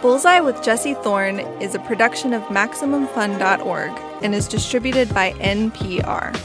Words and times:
Bullseye 0.00 0.38
with 0.40 0.62
Jesse 0.62 0.94
Thorn 0.94 1.40
is 1.60 1.74
a 1.74 1.80
production 1.80 2.32
of 2.32 2.42
MaximumFun.org 2.44 3.90
and 4.22 4.34
is 4.34 4.46
distributed 4.46 5.12
by 5.12 5.32
NPR. 5.32 6.36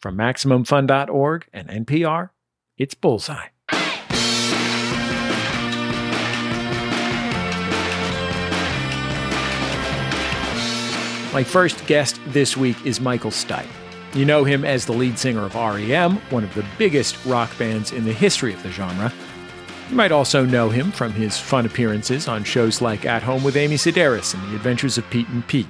From 0.00 0.16
MaximumFun.org 0.18 1.46
and 1.52 1.68
NPR, 1.68 2.30
it's 2.76 2.94
Bullseye. 2.94 3.48
My 11.32 11.42
first 11.44 11.86
guest 11.86 12.20
this 12.28 12.56
week 12.56 12.76
is 12.84 13.00
Michael 13.00 13.30
Stipe. 13.30 13.66
You 14.16 14.24
know 14.24 14.44
him 14.44 14.64
as 14.64 14.86
the 14.86 14.94
lead 14.94 15.18
singer 15.18 15.44
of 15.44 15.54
REM, 15.54 16.16
one 16.30 16.42
of 16.42 16.54
the 16.54 16.64
biggest 16.78 17.22
rock 17.26 17.50
bands 17.58 17.92
in 17.92 18.06
the 18.06 18.14
history 18.14 18.54
of 18.54 18.62
the 18.62 18.70
genre. 18.70 19.12
You 19.90 19.94
might 19.94 20.10
also 20.10 20.46
know 20.46 20.70
him 20.70 20.90
from 20.90 21.12
his 21.12 21.36
fun 21.36 21.66
appearances 21.66 22.26
on 22.26 22.42
shows 22.42 22.80
like 22.80 23.04
At 23.04 23.22
Home 23.24 23.44
with 23.44 23.58
Amy 23.58 23.74
Sedaris 23.74 24.32
and 24.32 24.42
The 24.44 24.56
Adventures 24.56 24.96
of 24.96 25.08
Pete 25.10 25.28
and 25.28 25.46
Pete. 25.46 25.66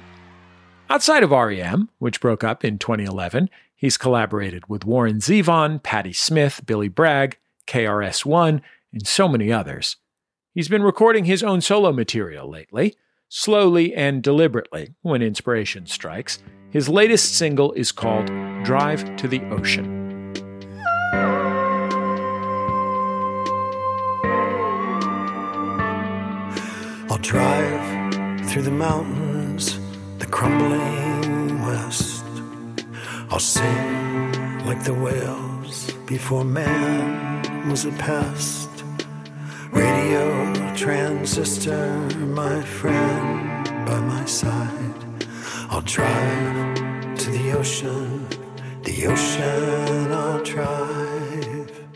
Outside 0.89 1.23
of 1.23 1.31
REM, 1.31 1.89
which 1.99 2.21
broke 2.21 2.45
up 2.45 2.63
in 2.63 2.77
2011, 2.77 3.49
he's 3.75 3.97
collaborated 3.97 4.69
with 4.69 4.85
Warren 4.85 5.17
Zevon, 5.17 5.83
Patti 5.83 6.13
Smith, 6.13 6.61
Billy 6.65 6.87
Bragg, 6.87 7.37
KRS-One, 7.67 8.61
and 8.93 9.05
so 9.05 9.27
many 9.27 9.51
others. 9.51 9.97
He's 10.53 10.69
been 10.69 10.83
recording 10.83 11.25
his 11.25 11.43
own 11.43 11.59
solo 11.59 11.91
material 11.91 12.49
lately, 12.49 12.95
slowly 13.27 13.93
and 13.93 14.23
deliberately 14.23 14.93
when 15.01 15.21
inspiration 15.21 15.85
strikes. 15.85 16.39
His 16.77 16.87
latest 16.87 17.33
single 17.33 17.71
is 17.71 17.91
called 17.91 18.27
Drive 18.63 19.15
to 19.15 19.27
the 19.27 19.41
Ocean. 19.49 19.87
I'll 27.09 27.17
drive 27.17 28.47
through 28.47 28.61
the 28.61 28.69
mountains, 28.69 29.79
the 30.19 30.27
crumbling 30.27 31.63
west. 31.63 32.23
I'll 33.31 33.39
sing 33.39 34.63
like 34.67 34.83
the 34.83 34.93
whales 34.93 35.91
before 36.05 36.45
man 36.45 37.67
was 37.71 37.85
a 37.85 37.91
pest. 37.93 38.69
Radio 39.71 40.53
transistor, 40.75 41.97
my 42.27 42.61
friend, 42.61 43.65
by 43.87 43.99
my 43.99 44.25
side. 44.25 45.06
I'll 45.69 45.81
drive 45.81 46.75
to 47.17 47.29
the 47.29 47.51
ocean, 47.57 48.25
the 48.83 49.07
ocean 49.07 50.11
I'll 50.13 50.41
drive. 50.43 51.87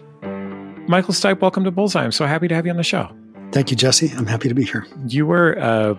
Michael 0.89 1.13
Stipe, 1.13 1.39
welcome 1.39 1.63
to 1.63 1.72
Bullseye. 1.72 2.03
I'm 2.03 2.11
so 2.11 2.25
happy 2.25 2.50
to 2.50 2.55
have 2.55 2.66
you 2.66 2.72
on 2.72 2.78
the 2.78 2.83
show. 2.83 3.09
Thank 3.53 3.72
you, 3.72 3.78
Jesse. 3.78 4.11
I'm 4.17 4.28
happy 4.28 4.50
to 4.50 4.53
be 4.53 4.66
here. 4.66 4.86
You 5.08 5.25
were 5.25 5.58
uh, 5.58 5.95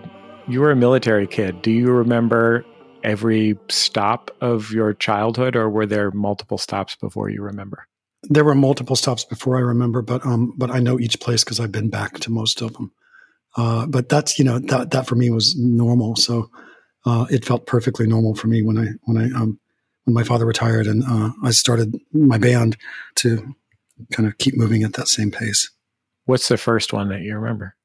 you 0.47 0.61
were 0.61 0.69
a 0.69 0.75
military 0.75 1.25
kid. 1.25 1.63
Do 1.63 1.71
you 1.71 1.91
remember 1.91 2.63
every 3.03 3.57
stop 3.69 4.29
of 4.39 4.71
your 4.71 4.93
childhood, 4.93 5.55
or 5.55 5.67
were 5.67 5.87
there 5.87 6.11
multiple 6.11 6.59
stops 6.59 6.95
before 6.95 7.29
you 7.29 7.41
remember? 7.41 7.87
There 8.23 8.43
were 8.43 8.55
multiple 8.55 8.95
stops 8.95 9.25
before 9.25 9.57
I 9.57 9.61
remember, 9.61 10.03
but 10.03 10.23
um, 10.25 10.53
but 10.57 10.69
I 10.69 10.79
know 10.79 10.99
each 10.99 11.19
place 11.19 11.43
because 11.43 11.59
I've 11.59 11.71
been 11.71 11.89
back 11.89 12.19
to 12.19 12.31
most 12.31 12.61
of 12.61 12.73
them. 12.73 12.91
Uh, 13.57 13.87
but 13.87 14.09
that's 14.09 14.37
you 14.37 14.45
know 14.45 14.59
that 14.59 14.91
that 14.91 15.07
for 15.07 15.15
me 15.15 15.31
was 15.31 15.55
normal. 15.57 16.15
So 16.15 16.51
uh, 17.05 17.25
it 17.29 17.45
felt 17.45 17.65
perfectly 17.65 18.07
normal 18.07 18.35
for 18.35 18.47
me 18.47 18.61
when 18.61 18.77
I 18.77 18.87
when 19.03 19.17
I 19.17 19.25
um, 19.37 19.59
when 20.05 20.13
my 20.13 20.23
father 20.23 20.45
retired 20.45 20.87
and 20.87 21.03
uh, 21.03 21.31
I 21.43 21.51
started 21.51 21.97
my 22.11 22.37
band 22.37 22.77
to 23.15 23.55
kind 24.11 24.27
of 24.27 24.37
keep 24.37 24.55
moving 24.57 24.83
at 24.83 24.93
that 24.93 25.07
same 25.07 25.31
pace. 25.31 25.69
What's 26.25 26.47
the 26.47 26.57
first 26.57 26.93
one 26.93 27.09
that 27.09 27.21
you 27.21 27.35
remember? 27.35 27.75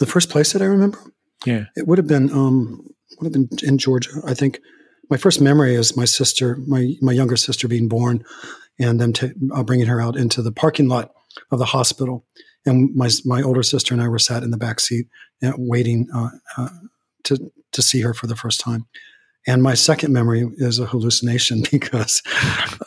The 0.00 0.06
first 0.06 0.30
place 0.30 0.52
that 0.52 0.62
I 0.62 0.66
remember, 0.66 0.98
Yeah. 1.46 1.66
it 1.76 1.86
would 1.86 1.98
have 1.98 2.06
been 2.06 2.30
um, 2.32 2.86
would 3.20 3.32
have 3.32 3.48
been 3.48 3.58
in 3.62 3.78
Georgia. 3.78 4.10
I 4.26 4.34
think 4.34 4.60
my 5.10 5.16
first 5.16 5.40
memory 5.40 5.74
is 5.74 5.96
my 5.96 6.04
sister, 6.06 6.56
my 6.66 6.94
my 7.00 7.12
younger 7.12 7.36
sister, 7.36 7.68
being 7.68 7.88
born, 7.88 8.24
and 8.78 9.00
them 9.00 9.12
t- 9.12 9.32
uh, 9.54 9.62
bringing 9.62 9.86
her 9.86 10.00
out 10.00 10.16
into 10.16 10.42
the 10.42 10.52
parking 10.52 10.88
lot 10.88 11.12
of 11.50 11.58
the 11.58 11.66
hospital, 11.66 12.24
and 12.66 12.94
my 12.94 13.08
my 13.24 13.42
older 13.42 13.62
sister 13.62 13.94
and 13.94 14.02
I 14.02 14.08
were 14.08 14.18
sat 14.18 14.42
in 14.42 14.50
the 14.50 14.56
back 14.56 14.80
seat, 14.80 15.06
uh, 15.42 15.52
waiting 15.56 16.08
uh, 16.14 16.30
uh, 16.56 16.68
to 17.24 17.52
to 17.72 17.82
see 17.82 18.00
her 18.02 18.14
for 18.14 18.26
the 18.26 18.36
first 18.36 18.60
time. 18.60 18.86
And 19.46 19.62
my 19.62 19.74
second 19.74 20.12
memory 20.12 20.48
is 20.56 20.78
a 20.78 20.86
hallucination 20.86 21.64
because 21.70 22.22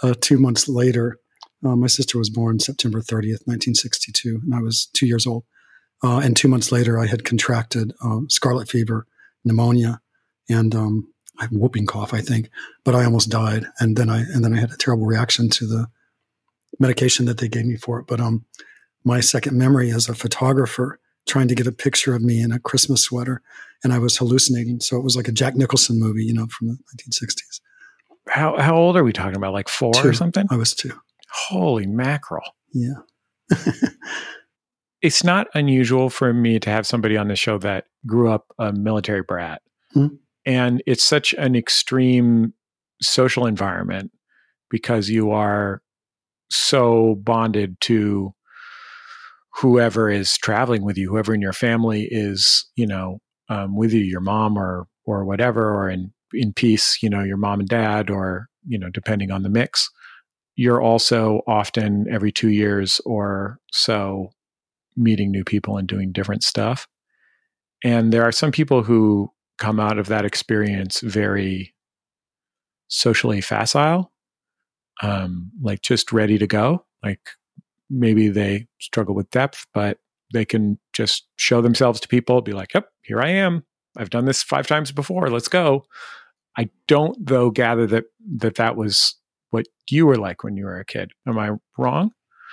uh, 0.01 0.13
two 0.19 0.39
months 0.39 0.67
later, 0.67 1.19
uh, 1.65 1.75
my 1.75 1.87
sister 1.87 2.17
was 2.17 2.29
born 2.29 2.59
September 2.59 2.99
30th, 2.99 3.45
1962, 3.45 4.41
and 4.43 4.55
I 4.55 4.61
was 4.61 4.87
two 4.93 5.07
years 5.07 5.27
old. 5.27 5.43
Uh, 6.03 6.19
and 6.19 6.37
two 6.37 6.47
months 6.47 6.71
later, 6.71 6.99
I 6.99 7.07
had 7.07 7.25
contracted 7.25 7.93
um, 8.03 8.29
scarlet 8.29 8.69
fever, 8.69 9.07
pneumonia, 9.43 9.99
and 10.47 10.75
um, 10.75 11.11
I 11.39 11.43
had 11.43 11.51
whooping 11.51 11.87
cough, 11.87 12.13
I 12.13 12.21
think. 12.21 12.49
But 12.83 12.95
I 12.95 13.03
almost 13.03 13.29
died, 13.29 13.65
and 13.79 13.97
then 13.97 14.09
I 14.09 14.19
and 14.19 14.45
then 14.45 14.53
I 14.53 14.59
had 14.59 14.71
a 14.71 14.77
terrible 14.77 15.07
reaction 15.07 15.49
to 15.49 15.65
the 15.65 15.87
medication 16.79 17.25
that 17.25 17.39
they 17.39 17.47
gave 17.47 17.65
me 17.65 17.77
for 17.77 17.99
it. 17.99 18.05
But 18.07 18.19
um, 18.19 18.45
my 19.03 19.19
second 19.19 19.57
memory 19.57 19.89
is 19.89 20.07
a 20.07 20.13
photographer 20.13 20.99
trying 21.27 21.47
to 21.49 21.55
get 21.55 21.67
a 21.67 21.71
picture 21.71 22.15
of 22.15 22.21
me 22.21 22.41
in 22.41 22.51
a 22.51 22.59
Christmas 22.59 23.03
sweater, 23.03 23.41
and 23.83 23.93
I 23.93 23.99
was 23.99 24.17
hallucinating. 24.17 24.79
So 24.79 24.97
it 24.97 25.03
was 25.03 25.15
like 25.15 25.27
a 25.27 25.31
Jack 25.31 25.55
Nicholson 25.55 25.99
movie, 25.99 26.23
you 26.23 26.33
know, 26.33 26.47
from 26.47 26.67
the 26.69 26.77
1960s. 26.97 27.59
How 28.29 28.57
how 28.59 28.75
old 28.75 28.97
are 28.97 29.03
we 29.03 29.13
talking 29.13 29.35
about? 29.37 29.53
Like 29.53 29.69
four 29.69 29.93
Two. 29.93 30.09
or 30.09 30.13
something? 30.13 30.45
I 30.49 30.55
was 30.57 30.73
two. 30.73 30.91
Holy 31.31 31.85
mackerel! 31.87 32.43
Yeah. 32.73 32.93
It's 35.03 35.23
not 35.23 35.47
unusual 35.53 36.09
for 36.09 36.33
me 36.33 36.57
to 36.59 36.69
have 36.71 36.87
somebody 36.87 37.17
on 37.17 37.27
the 37.27 37.35
show 37.35 37.59
that 37.59 37.85
grew 38.07 38.31
up 38.31 38.47
a 38.57 38.73
military 38.73 39.21
brat, 39.21 39.61
Mhm. 39.95 40.17
and 40.45 40.81
it's 40.87 41.03
such 41.03 41.33
an 41.33 41.55
extreme 41.55 42.53
social 42.99 43.45
environment 43.45 44.11
because 44.71 45.07
you 45.07 45.29
are 45.29 45.83
so 46.49 47.15
bonded 47.23 47.79
to 47.81 48.33
whoever 49.59 50.09
is 50.09 50.37
traveling 50.37 50.83
with 50.83 50.97
you, 50.97 51.09
whoever 51.09 51.33
in 51.33 51.41
your 51.41 51.53
family 51.53 52.07
is, 52.11 52.65
you 52.75 52.85
know, 52.85 53.19
um, 53.49 53.75
with 53.75 53.93
you, 53.93 54.01
your 54.01 54.21
mom 54.21 54.57
or 54.57 54.87
or 55.05 55.25
whatever, 55.25 55.73
or 55.73 55.89
in 55.89 56.13
in 56.33 56.53
peace, 56.53 56.97
you 57.01 57.09
know, 57.09 57.23
your 57.23 57.37
mom 57.37 57.59
and 57.59 57.69
dad, 57.69 58.09
or 58.09 58.47
you 58.67 58.77
know, 58.77 58.89
depending 58.89 59.31
on 59.31 59.43
the 59.43 59.49
mix. 59.49 59.89
You're 60.55 60.81
also 60.81 61.41
often 61.47 62.07
every 62.11 62.31
two 62.31 62.49
years 62.49 62.99
or 63.05 63.59
so 63.71 64.31
meeting 64.95 65.31
new 65.31 65.43
people 65.43 65.77
and 65.77 65.87
doing 65.87 66.11
different 66.11 66.43
stuff. 66.43 66.87
And 67.83 68.11
there 68.11 68.23
are 68.23 68.31
some 68.31 68.51
people 68.51 68.81
who 68.81 69.31
come 69.59 69.79
out 69.79 69.99
of 69.99 70.07
that 70.07 70.25
experience 70.25 70.99
very 71.01 71.75
socially 72.87 73.39
facile, 73.39 74.11
um, 75.03 75.51
like 75.61 75.81
just 75.81 76.11
ready 76.11 76.39
to 76.39 76.47
go. 76.47 76.85
Like 77.03 77.21
maybe 77.89 78.29
they 78.29 78.67
struggle 78.79 79.15
with 79.15 79.29
depth, 79.31 79.65
but 79.73 79.97
they 80.33 80.45
can 80.45 80.79
just 80.93 81.27
show 81.37 81.61
themselves 81.61 81.99
to 82.01 82.07
people, 82.07 82.41
be 82.41 82.53
like, 82.53 82.73
yep, 82.73 82.89
here 83.01 83.21
I 83.21 83.29
am. 83.29 83.63
I've 83.97 84.09
done 84.09 84.25
this 84.25 84.43
five 84.43 84.67
times 84.67 84.91
before. 84.91 85.29
Let's 85.29 85.47
go. 85.47 85.85
I 86.57 86.69
don't, 86.87 87.17
though, 87.25 87.49
gather 87.49 87.87
that 87.87 88.05
that, 88.37 88.55
that 88.55 88.75
was 88.75 89.15
what 89.51 89.65
you 89.89 90.05
were 90.05 90.17
like 90.17 90.43
when 90.43 90.57
you 90.57 90.65
were 90.65 90.79
a 90.79 90.85
kid. 90.85 91.11
Am 91.27 91.37
I 91.37 91.51
wrong? 91.77 92.11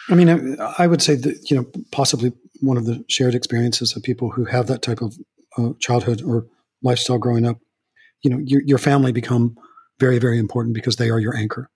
I 0.08 0.14
mean, 0.14 0.28
I, 0.60 0.74
I 0.78 0.86
would 0.86 1.02
say 1.02 1.14
that 1.16 1.50
you 1.50 1.56
know 1.56 1.66
possibly 1.90 2.32
one 2.60 2.76
of 2.76 2.86
the 2.86 3.04
shared 3.08 3.34
experiences 3.34 3.96
of 3.96 4.02
people 4.02 4.30
who 4.30 4.44
have 4.44 4.66
that 4.68 4.82
type 4.82 5.00
of 5.00 5.16
uh, 5.58 5.70
childhood 5.80 6.22
or 6.22 6.46
lifestyle 6.82 7.18
growing 7.18 7.46
up. 7.46 7.58
You 8.22 8.30
know, 8.30 8.38
your, 8.44 8.62
your 8.62 8.78
family 8.78 9.12
become 9.12 9.56
very, 9.98 10.18
very 10.18 10.38
important 10.38 10.74
because 10.74 10.96
they 10.96 11.10
are 11.10 11.18
your 11.18 11.36
anchor, 11.36 11.68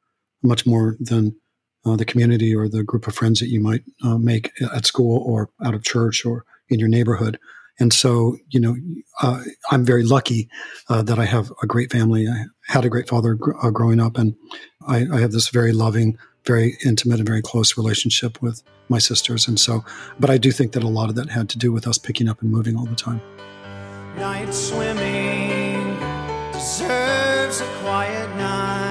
much 0.43 0.67
more 0.67 0.97
than 1.01 1.37
uh, 1.85 1.97
the 1.97 2.05
community 2.05 2.55
or 2.55 2.69
the 2.69 2.85
group 2.85 3.07
of 3.07 3.15
friends 3.15 3.41
that 3.41 3.49
you 3.49 3.61
might 3.61 3.83
uh, 4.05 4.19
make 4.19 4.53
at 4.75 4.87
school 4.87 5.23
or 5.25 5.51
out 5.65 5.75
of 5.75 5.85
church 5.85 6.25
or 6.25 6.45
in 6.69 6.79
your 6.79 6.89
neighborhood. 6.89 7.39
And 7.81 7.93
so, 7.93 8.37
you 8.49 8.61
know, 8.61 8.77
uh, 9.23 9.43
I'm 9.71 9.85
very 9.85 10.03
lucky 10.03 10.49
uh, 10.89 11.03
that 11.03 11.19
I 11.19 11.25
have 11.25 11.53
a 11.63 11.67
great 11.67 11.93
family. 11.93 12.27
I 12.27 12.47
had 12.67 12.85
a 12.85 12.89
great 12.89 13.09
father 13.09 13.35
gr- 13.35 13.57
uh, 13.63 13.71
growing 13.71 14.01
up, 14.01 14.19
and 14.19 14.35
I, 14.87 15.07
I 15.13 15.21
have 15.21 15.31
this 15.31 15.49
very 15.51 15.73
loving, 15.73 16.19
very 16.45 16.77
intimate, 16.85 17.21
and 17.21 17.29
very 17.29 17.43
close 17.43 17.77
relationship 17.77 18.43
with 18.43 18.63
my 18.89 18.99
sisters. 18.99 19.47
And 19.47 19.61
so, 19.61 19.85
but 20.19 20.29
I 20.29 20.39
do 20.39 20.51
think 20.51 20.73
that 20.73 20.83
a 20.83 20.89
lot 20.89 21.09
of 21.09 21.15
that 21.17 21.31
had 21.31 21.49
to 21.51 21.59
do 21.59 21.71
with 21.71 21.87
us 21.87 21.99
picking 21.99 22.29
up 22.29 22.43
and 22.43 22.51
moving 22.51 22.77
all 22.77 22.87
the 22.87 22.97
time. 22.97 23.21
Night 24.17 24.53
swimming 24.53 25.97
deserves 26.53 27.61
a 27.61 27.67
quiet 27.81 28.37
night. 28.37 28.88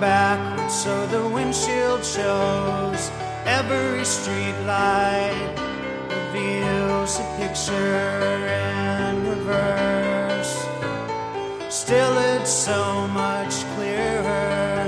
Backwards 0.00 0.74
so 0.74 1.06
the 1.08 1.28
windshield 1.28 2.04
shows 2.04 3.10
Every 3.48 4.04
street 4.04 4.54
light 4.66 5.54
reveals 6.10 7.18
a 7.18 7.24
picture 7.38 8.46
in 8.46 9.26
reverse. 9.26 10.66
Still, 11.70 12.18
it's 12.34 12.50
so 12.50 13.08
much 13.08 13.64
clearer. 13.74 14.84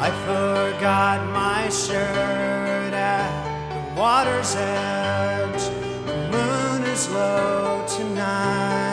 I 0.00 0.10
forgot 0.24 1.26
my 1.32 1.68
shirt 1.68 2.94
at 2.94 3.30
the 3.74 4.00
water's 4.00 4.56
edge. 4.56 5.64
The 6.06 6.16
moon 6.32 6.82
is 6.84 7.10
low 7.10 7.84
tonight. 7.86 8.83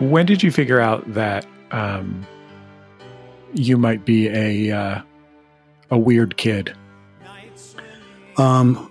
When 0.00 0.24
did 0.24 0.42
you 0.42 0.50
figure 0.50 0.80
out 0.80 1.12
that 1.12 1.46
um, 1.72 2.26
you 3.52 3.76
might 3.76 4.06
be 4.06 4.28
a 4.28 4.74
uh, 4.74 5.02
a 5.90 5.98
weird 5.98 6.38
kid? 6.38 6.74
Um, 8.38 8.90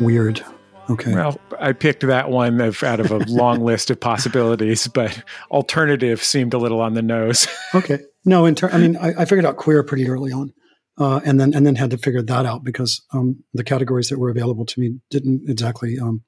weird. 0.00 0.44
Okay. 0.90 1.14
Well, 1.14 1.40
I 1.60 1.72
picked 1.72 2.04
that 2.04 2.30
one 2.30 2.60
of, 2.60 2.82
out 2.82 2.98
of 2.98 3.12
a 3.12 3.18
long 3.28 3.60
list 3.60 3.90
of 3.90 4.00
possibilities, 4.00 4.88
but 4.88 5.22
alternative 5.52 6.22
seemed 6.22 6.52
a 6.52 6.58
little 6.58 6.80
on 6.80 6.94
the 6.94 7.02
nose. 7.02 7.46
okay. 7.74 8.00
No, 8.24 8.44
in 8.44 8.56
ter- 8.56 8.70
I 8.70 8.78
mean, 8.78 8.96
I, 8.96 9.12
I, 9.18 9.24
figured 9.24 9.44
out 9.44 9.56
queer 9.56 9.84
pretty 9.84 10.08
early 10.08 10.32
on, 10.32 10.52
uh, 10.98 11.20
and 11.24 11.40
then 11.40 11.54
and 11.54 11.64
then 11.64 11.76
had 11.76 11.90
to 11.92 11.98
figure 11.98 12.22
that 12.22 12.44
out 12.44 12.64
because 12.64 13.04
um, 13.12 13.44
the 13.54 13.62
categories 13.62 14.08
that 14.08 14.18
were 14.18 14.30
available 14.30 14.66
to 14.66 14.80
me 14.80 14.98
didn't 15.10 15.48
exactly 15.48 15.96
um, 15.96 16.24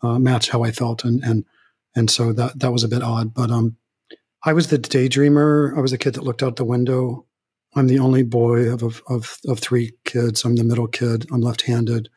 uh, 0.00 0.20
match 0.20 0.50
how 0.50 0.62
I 0.62 0.70
felt, 0.70 1.04
and 1.04 1.24
and 1.24 1.44
and 1.96 2.10
so 2.10 2.32
that 2.32 2.58
that 2.60 2.72
was 2.72 2.84
a 2.84 2.88
bit 2.88 3.02
odd. 3.02 3.34
But 3.34 3.50
um, 3.50 3.76
I 4.44 4.52
was 4.52 4.68
the 4.68 4.78
daydreamer. 4.78 5.76
I 5.76 5.80
was 5.80 5.92
a 5.92 5.98
kid 5.98 6.14
that 6.14 6.24
looked 6.24 6.42
out 6.42 6.56
the 6.56 6.64
window. 6.64 7.26
I'm 7.76 7.86
the 7.86 7.98
only 7.98 8.22
boy 8.22 8.70
of 8.72 8.82
of 8.82 9.02
of, 9.08 9.38
of 9.46 9.60
three 9.60 9.92
kids. 10.04 10.44
I'm 10.44 10.56
the 10.56 10.64
middle 10.64 10.88
kid. 10.88 11.26
I'm 11.32 11.40
left-handed. 11.40 12.08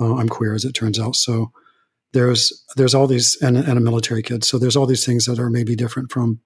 Uh, 0.00 0.16
I'm 0.16 0.28
queer, 0.28 0.54
as 0.54 0.64
it 0.64 0.74
turns 0.74 0.98
out. 1.00 1.16
So 1.16 1.50
there's 2.12 2.64
there's 2.76 2.94
all 2.94 3.06
these 3.06 3.36
and, 3.42 3.56
and 3.56 3.76
a 3.78 3.80
military 3.80 4.22
kid. 4.22 4.44
So 4.44 4.58
there's 4.58 4.76
all 4.76 4.86
these 4.86 5.04
things 5.04 5.26
that 5.26 5.38
are 5.38 5.50
maybe 5.50 5.74
different 5.74 6.12
from 6.12 6.40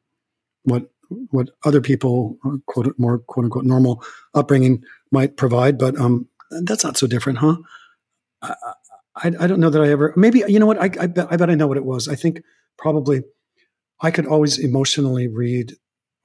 what 0.65 0.91
what 1.31 1.51
other 1.65 1.81
people 1.81 2.39
uh, 2.45 2.57
quote 2.67 2.95
more 2.99 3.19
quote 3.19 3.45
unquote 3.45 3.65
normal 3.65 4.03
upbringing 4.35 4.83
might 5.11 5.37
provide. 5.37 5.79
But 5.79 5.99
um, 5.99 6.29
that's 6.63 6.85
not 6.85 6.97
so 6.97 7.07
different, 7.07 7.39
huh? 7.39 7.57
I, 9.23 9.33
I 9.41 9.47
don't 9.47 9.61
know 9.61 9.71
that 9.71 9.83
I 9.83 9.91
ever 9.91 10.13
maybe 10.17 10.43
you 10.49 10.59
know 10.59 10.67
what 10.67 10.81
I, 10.81 10.91
I 11.01 11.07
bet 11.07 11.29
I 11.31 11.37
bet 11.37 11.51
I 11.51 11.55
know 11.55 11.67
what 11.67 11.77
it 11.77 11.85
was. 11.85 12.09
I 12.09 12.15
think 12.15 12.43
probably 12.79 13.23
I 14.01 14.11
could 14.11 14.27
always 14.27 14.59
emotionally 14.59 15.29
read 15.29 15.75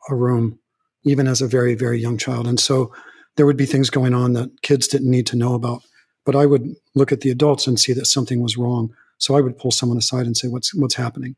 a 0.09 0.15
room, 0.15 0.59
even 1.03 1.27
as 1.27 1.41
a 1.41 1.47
very 1.47 1.75
very 1.75 1.99
young 1.99 2.17
child, 2.17 2.47
and 2.47 2.59
so 2.59 2.93
there 3.35 3.45
would 3.45 3.57
be 3.57 3.65
things 3.65 3.89
going 3.89 4.13
on 4.13 4.33
that 4.33 4.61
kids 4.63 4.87
didn't 4.87 5.11
need 5.11 5.27
to 5.27 5.37
know 5.37 5.53
about. 5.53 5.83
But 6.25 6.35
I 6.35 6.45
would 6.45 6.75
look 6.95 7.11
at 7.11 7.21
the 7.21 7.29
adults 7.29 7.67
and 7.67 7.79
see 7.79 7.93
that 7.93 8.07
something 8.07 8.41
was 8.41 8.57
wrong. 8.57 8.93
So 9.19 9.35
I 9.35 9.41
would 9.41 9.57
pull 9.57 9.71
someone 9.71 9.97
aside 9.97 10.25
and 10.25 10.35
say, 10.35 10.47
"What's 10.47 10.73
what's 10.75 10.95
happening?" 10.95 11.35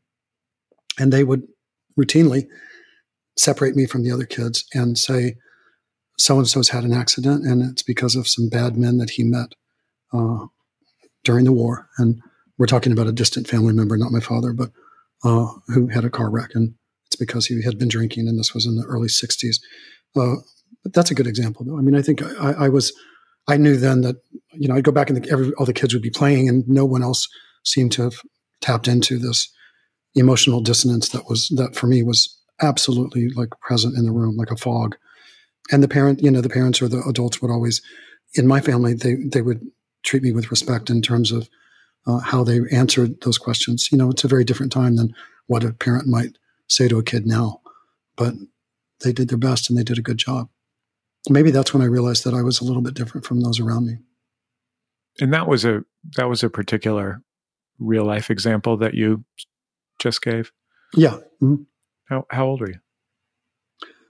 And 0.98 1.12
they 1.12 1.24
would 1.24 1.46
routinely 1.98 2.46
separate 3.36 3.76
me 3.76 3.86
from 3.86 4.02
the 4.02 4.12
other 4.12 4.26
kids 4.26 4.64
and 4.74 4.98
say, 4.98 5.36
"So 6.18 6.38
and 6.38 6.48
so's 6.48 6.70
had 6.70 6.84
an 6.84 6.92
accident, 6.92 7.46
and 7.46 7.62
it's 7.62 7.82
because 7.82 8.16
of 8.16 8.28
some 8.28 8.48
bad 8.48 8.76
men 8.76 8.98
that 8.98 9.10
he 9.10 9.24
met." 9.24 9.54
Uh, 10.12 10.46
during 11.24 11.44
the 11.44 11.52
war, 11.52 11.88
and 11.98 12.20
we're 12.58 12.66
talking 12.66 12.92
about 12.92 13.06
a 13.06 13.12
distant 13.12 13.48
family 13.48 13.72
member, 13.72 13.96
not 13.96 14.12
my 14.12 14.20
father, 14.20 14.52
but 14.52 14.70
uh, 15.24 15.46
who 15.68 15.88
had 15.88 16.04
a 16.04 16.10
car 16.10 16.30
wreck, 16.30 16.50
and 16.54 16.74
it's 17.06 17.16
because 17.16 17.46
he 17.46 17.62
had 17.62 17.78
been 17.78 17.88
drinking, 17.88 18.28
and 18.28 18.38
this 18.38 18.54
was 18.54 18.66
in 18.66 18.76
the 18.76 18.84
early 18.84 19.08
'60s. 19.08 19.56
Uh, 20.16 20.36
but 20.82 20.92
that's 20.92 21.10
a 21.10 21.14
good 21.14 21.26
example, 21.26 21.64
though. 21.64 21.78
I 21.78 21.82
mean, 21.82 21.94
I 21.94 22.02
think 22.02 22.22
I, 22.22 22.52
I, 22.52 22.68
was, 22.68 22.92
I 23.48 23.56
knew 23.56 23.76
then 23.76 24.00
that 24.02 24.16
you 24.52 24.68
know 24.68 24.74
I'd 24.74 24.84
go 24.84 24.92
back 24.92 25.10
and 25.10 25.22
the, 25.22 25.30
every, 25.30 25.52
all 25.54 25.66
the 25.66 25.72
kids 25.72 25.94
would 25.94 26.02
be 26.02 26.10
playing, 26.10 26.48
and 26.48 26.66
no 26.68 26.84
one 26.84 27.02
else 27.02 27.28
seemed 27.64 27.92
to 27.92 28.02
have 28.02 28.14
tapped 28.60 28.88
into 28.88 29.18
this 29.18 29.50
emotional 30.14 30.60
dissonance 30.60 31.10
that 31.10 31.28
was 31.28 31.48
that 31.56 31.76
for 31.76 31.86
me 31.86 32.02
was 32.02 32.36
absolutely 32.60 33.28
like 33.30 33.50
present 33.60 33.96
in 33.96 34.04
the 34.04 34.12
room, 34.12 34.36
like 34.36 34.50
a 34.50 34.56
fog. 34.56 34.96
And 35.72 35.82
the 35.82 35.88
parent, 35.88 36.22
you 36.22 36.30
know, 36.30 36.40
the 36.40 36.48
parents 36.48 36.82
or 36.82 36.88
the 36.88 37.02
adults 37.08 37.40
would 37.40 37.50
always, 37.50 37.80
in 38.34 38.46
my 38.46 38.60
family, 38.60 38.94
they 38.94 39.16
they 39.32 39.42
would 39.42 39.60
treat 40.02 40.22
me 40.22 40.32
with 40.32 40.50
respect 40.50 40.90
in 40.90 41.02
terms 41.02 41.32
of 41.32 41.48
uh, 42.06 42.18
how 42.18 42.44
they 42.44 42.60
answered 42.72 43.20
those 43.22 43.38
questions. 43.38 43.90
You 43.92 43.98
know, 43.98 44.10
it's 44.10 44.24
a 44.24 44.28
very 44.28 44.44
different 44.44 44.72
time 44.72 44.96
than 44.96 45.14
what 45.46 45.64
a 45.64 45.72
parent 45.72 46.06
might 46.06 46.38
say 46.68 46.88
to 46.88 46.98
a 46.98 47.02
kid 47.02 47.26
now, 47.26 47.60
but 48.16 48.34
they 49.02 49.12
did 49.12 49.28
their 49.28 49.38
best 49.38 49.68
and 49.68 49.78
they 49.78 49.82
did 49.84 49.98
a 49.98 50.02
good 50.02 50.18
job. 50.18 50.48
Maybe 51.28 51.50
that's 51.50 51.74
when 51.74 51.82
I 51.82 51.86
realized 51.86 52.24
that 52.24 52.34
I 52.34 52.42
was 52.42 52.60
a 52.60 52.64
little 52.64 52.82
bit 52.82 52.94
different 52.94 53.26
from 53.26 53.40
those 53.40 53.60
around 53.60 53.86
me. 53.86 53.98
And 55.20 55.32
that 55.34 55.46
was 55.46 55.64
a 55.64 55.84
that 56.16 56.28
was 56.28 56.42
a 56.42 56.48
particular 56.48 57.22
real 57.78 58.04
life 58.04 58.30
example 58.30 58.76
that 58.78 58.94
you 58.94 59.24
just 59.98 60.22
gave. 60.22 60.52
Yeah. 60.94 61.18
Mm-hmm. 61.42 61.62
How 62.08 62.26
how 62.30 62.46
old 62.46 62.62
are 62.62 62.68
you? 62.68 62.80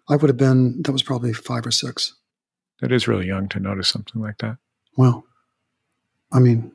I 0.09 0.17
would 0.17 0.29
have 0.29 0.37
been. 0.37 0.83
That 0.83 0.93
was 0.93 1.03
probably 1.03 1.33
five 1.33 1.67
or 1.67 1.71
six. 1.71 2.15
That 2.81 2.93
is 2.93 3.09
really 3.09 3.27
young 3.27 3.49
to 3.51 3.61
notice 3.61 3.89
something 3.89 4.21
like 4.21 4.39
that. 4.39 4.57
Well, 4.97 5.25
I 6.33 6.39
mean, 6.39 6.73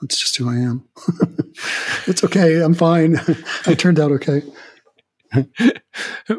that's 0.00 0.18
just 0.18 0.36
who 0.36 0.48
I 0.48 0.56
am. 0.56 0.88
it's 2.06 2.24
okay. 2.24 2.60
I'm 2.62 2.74
fine. 2.74 3.18
I 3.66 3.74
turned 3.74 4.00
out 4.00 4.10
okay. 4.12 4.42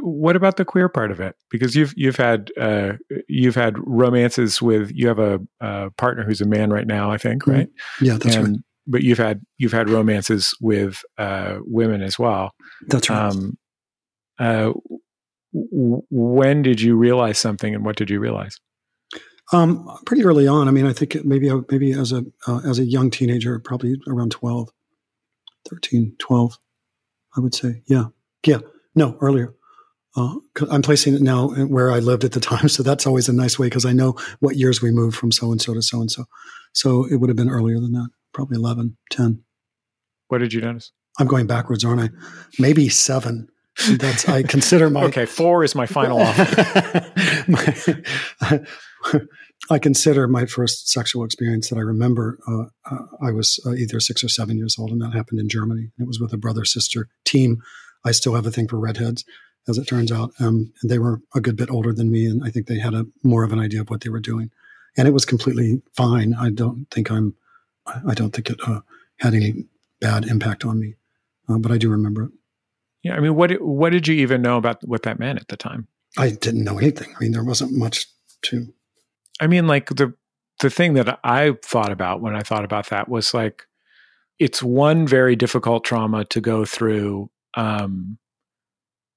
what 0.01 0.35
about 0.35 0.57
the 0.57 0.65
queer 0.65 0.89
part 0.89 1.11
of 1.11 1.19
it? 1.19 1.35
Because 1.49 1.75
you've 1.75 1.93
you've 1.95 2.17
had 2.17 2.51
uh, 2.59 2.93
you've 3.27 3.55
had 3.55 3.75
romances 3.79 4.61
with 4.61 4.91
you 4.93 5.07
have 5.07 5.19
a, 5.19 5.39
a, 5.61 5.91
partner 5.91 6.23
who's 6.23 6.41
a 6.41 6.45
man 6.45 6.71
right 6.71 6.85
now, 6.85 7.11
I 7.11 7.17
think, 7.17 7.47
right? 7.47 7.67
Mm-hmm. 7.67 8.05
Yeah, 8.05 8.17
that's 8.17 8.35
and, 8.35 8.47
right. 8.47 8.57
But 8.85 9.03
you've 9.03 9.17
had 9.17 9.41
you've 9.57 9.71
had 9.71 9.89
romances 9.89 10.53
with 10.61 11.01
uh, 11.17 11.59
women 11.61 12.01
as 12.01 12.19
well. 12.19 12.51
That's 12.87 13.09
right. 13.09 13.31
Um, 13.31 13.57
uh, 14.39 14.73
w- 15.53 16.03
when 16.09 16.61
did 16.61 16.81
you 16.81 16.95
realize 16.95 17.39
something, 17.39 17.73
and 17.73 17.85
what 17.85 17.95
did 17.95 18.09
you 18.09 18.19
realize? 18.19 18.59
Um, 19.51 19.89
pretty 20.05 20.23
early 20.23 20.47
on. 20.47 20.67
I 20.67 20.71
mean, 20.71 20.85
I 20.85 20.93
think 20.93 21.23
maybe 21.25 21.51
maybe 21.69 21.91
as 21.91 22.11
a 22.11 22.25
uh, 22.47 22.61
as 22.65 22.79
a 22.79 22.85
young 22.85 23.09
teenager, 23.09 23.59
probably 23.59 23.95
around 24.07 24.31
12, 24.31 24.69
13, 25.69 26.15
12, 26.17 26.57
I 27.35 27.39
would 27.39 27.53
say. 27.53 27.81
Yeah, 27.85 28.05
yeah. 28.45 28.59
No, 28.95 29.17
earlier. 29.21 29.53
Uh, 30.15 30.35
I'm 30.69 30.83
placing 30.83 31.15
it 31.15 31.21
now 31.21 31.49
where 31.49 31.91
I 31.91 31.99
lived 31.99 32.23
at 32.23 32.33
the 32.33 32.39
time, 32.51 32.69
so 32.69 32.83
that's 32.83 33.05
always 33.05 33.27
a 33.27 33.33
nice 33.33 33.59
way 33.59 33.67
because 33.67 33.85
I 33.85 33.91
know 33.91 34.15
what 34.39 34.55
years 34.55 34.81
we 34.81 34.91
moved 34.91 35.17
from 35.17 35.31
so 35.31 35.51
and 35.51 35.61
so 35.61 35.73
to 35.73 35.81
so 35.81 35.99
and 35.99 36.11
so. 36.11 36.25
So 36.73 37.05
it 37.05 37.17
would 37.17 37.29
have 37.29 37.37
been 37.37 37.49
earlier 37.49 37.79
than 37.79 37.91
that, 37.93 38.09
probably 38.33 38.57
11, 38.57 38.97
10. 39.11 39.43
What 40.27 40.39
did 40.39 40.53
you 40.53 40.61
notice? 40.61 40.91
I'm 41.19 41.27
going 41.27 41.47
backwards, 41.47 41.85
aren't 41.85 42.01
I? 42.01 42.09
Maybe 42.57 42.89
seven. 42.89 43.49
That's 43.89 44.27
I 44.29 44.43
consider 44.43 44.89
my 44.89 45.03
okay. 45.05 45.25
Four 45.25 45.63
is 45.63 45.75
my 45.75 45.85
final 45.85 46.19
offer. 46.19 47.11
my, 47.47 48.61
I 49.69 49.79
consider 49.79 50.27
my 50.27 50.45
first 50.45 50.89
sexual 50.89 51.23
experience 51.23 51.69
that 51.69 51.77
I 51.77 51.81
remember. 51.81 52.39
Uh, 52.47 52.65
uh, 52.89 53.05
I 53.21 53.31
was 53.31 53.59
uh, 53.65 53.73
either 53.73 53.99
six 53.99 54.23
or 54.23 54.29
seven 54.29 54.57
years 54.57 54.77
old, 54.77 54.91
and 54.91 55.01
that 55.01 55.13
happened 55.13 55.39
in 55.39 55.49
Germany. 55.49 55.89
It 55.99 56.07
was 56.07 56.19
with 56.19 56.33
a 56.33 56.37
brother 56.37 56.65
sister 56.65 57.07
team. 57.25 57.61
I 58.05 58.11
still 58.11 58.35
have 58.35 58.45
a 58.45 58.51
thing 58.51 58.67
for 58.67 58.77
redheads, 58.77 59.23
as 59.67 59.77
it 59.77 59.87
turns 59.87 60.11
out. 60.11 60.31
Um, 60.39 60.73
and 60.81 60.91
they 60.91 60.99
were 60.99 61.21
a 61.33 61.41
good 61.41 61.55
bit 61.55 61.71
older 61.71 61.93
than 61.93 62.11
me, 62.11 62.25
and 62.25 62.43
I 62.43 62.49
think 62.49 62.67
they 62.67 62.79
had 62.79 62.93
a 62.93 63.05
more 63.23 63.43
of 63.43 63.53
an 63.53 63.59
idea 63.59 63.81
of 63.81 63.89
what 63.89 64.01
they 64.01 64.09
were 64.09 64.19
doing. 64.19 64.51
And 64.97 65.07
it 65.07 65.11
was 65.11 65.25
completely 65.25 65.81
fine. 65.95 66.33
I 66.33 66.49
don't 66.49 66.89
think 66.91 67.09
I'm. 67.09 67.35
I 68.07 68.13
don't 68.13 68.33
think 68.33 68.49
it 68.49 68.59
uh, 68.65 68.79
had 69.19 69.33
any 69.33 69.65
bad 69.99 70.25
impact 70.25 70.63
on 70.65 70.79
me, 70.79 70.95
uh, 71.49 71.57
but 71.57 71.71
I 71.71 71.77
do 71.77 71.89
remember 71.89 72.25
it. 72.25 72.31
Yeah, 73.03 73.15
I 73.15 73.19
mean, 73.19 73.35
what 73.35 73.51
what 73.61 73.91
did 73.91 74.07
you 74.07 74.15
even 74.15 74.41
know 74.41 74.57
about 74.57 74.85
what 74.87 75.03
that 75.03 75.19
meant 75.19 75.39
at 75.39 75.49
the 75.49 75.57
time? 75.57 75.87
I 76.17 76.29
didn't 76.29 76.63
know 76.63 76.77
anything. 76.77 77.13
I 77.15 77.19
mean, 77.19 77.31
there 77.31 77.43
wasn't 77.43 77.73
much 77.73 78.07
to 78.43 78.73
I 79.43 79.47
mean, 79.47 79.67
like 79.67 79.89
the 79.89 80.13
the 80.61 80.69
thing 80.69 80.93
that 80.93 81.19
I 81.23 81.55
thought 81.65 81.91
about 81.91 82.21
when 82.21 82.35
I 82.35 82.41
thought 82.41 82.63
about 82.63 82.89
that 82.89 83.09
was 83.09 83.33
like 83.33 83.63
it's 84.39 84.63
one 84.63 85.05
very 85.05 85.35
difficult 85.35 85.83
trauma 85.83 86.25
to 86.25 86.39
go 86.39 86.63
through. 86.63 87.29
Um, 87.55 88.17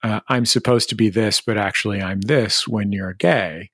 uh, 0.02 0.20
I'm 0.28 0.44
supposed 0.44 0.88
to 0.90 0.94
be 0.94 1.08
this, 1.08 1.40
but 1.40 1.56
actually 1.56 2.02
I'm 2.02 2.20
this 2.20 2.66
when 2.66 2.92
you're 2.92 3.14
gay. 3.14 3.70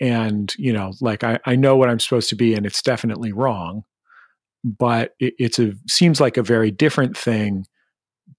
And, 0.00 0.52
you 0.58 0.72
know, 0.72 0.92
like 1.00 1.24
I, 1.24 1.38
I 1.46 1.56
know 1.56 1.76
what 1.76 1.88
I'm 1.88 2.00
supposed 2.00 2.28
to 2.30 2.36
be 2.36 2.54
and 2.54 2.66
it's 2.66 2.82
definitely 2.82 3.32
wrong. 3.32 3.84
But 4.64 5.14
it, 5.18 5.34
it's 5.38 5.58
a 5.58 5.72
seems 5.88 6.20
like 6.20 6.36
a 6.36 6.42
very 6.42 6.70
different 6.70 7.16
thing 7.16 7.66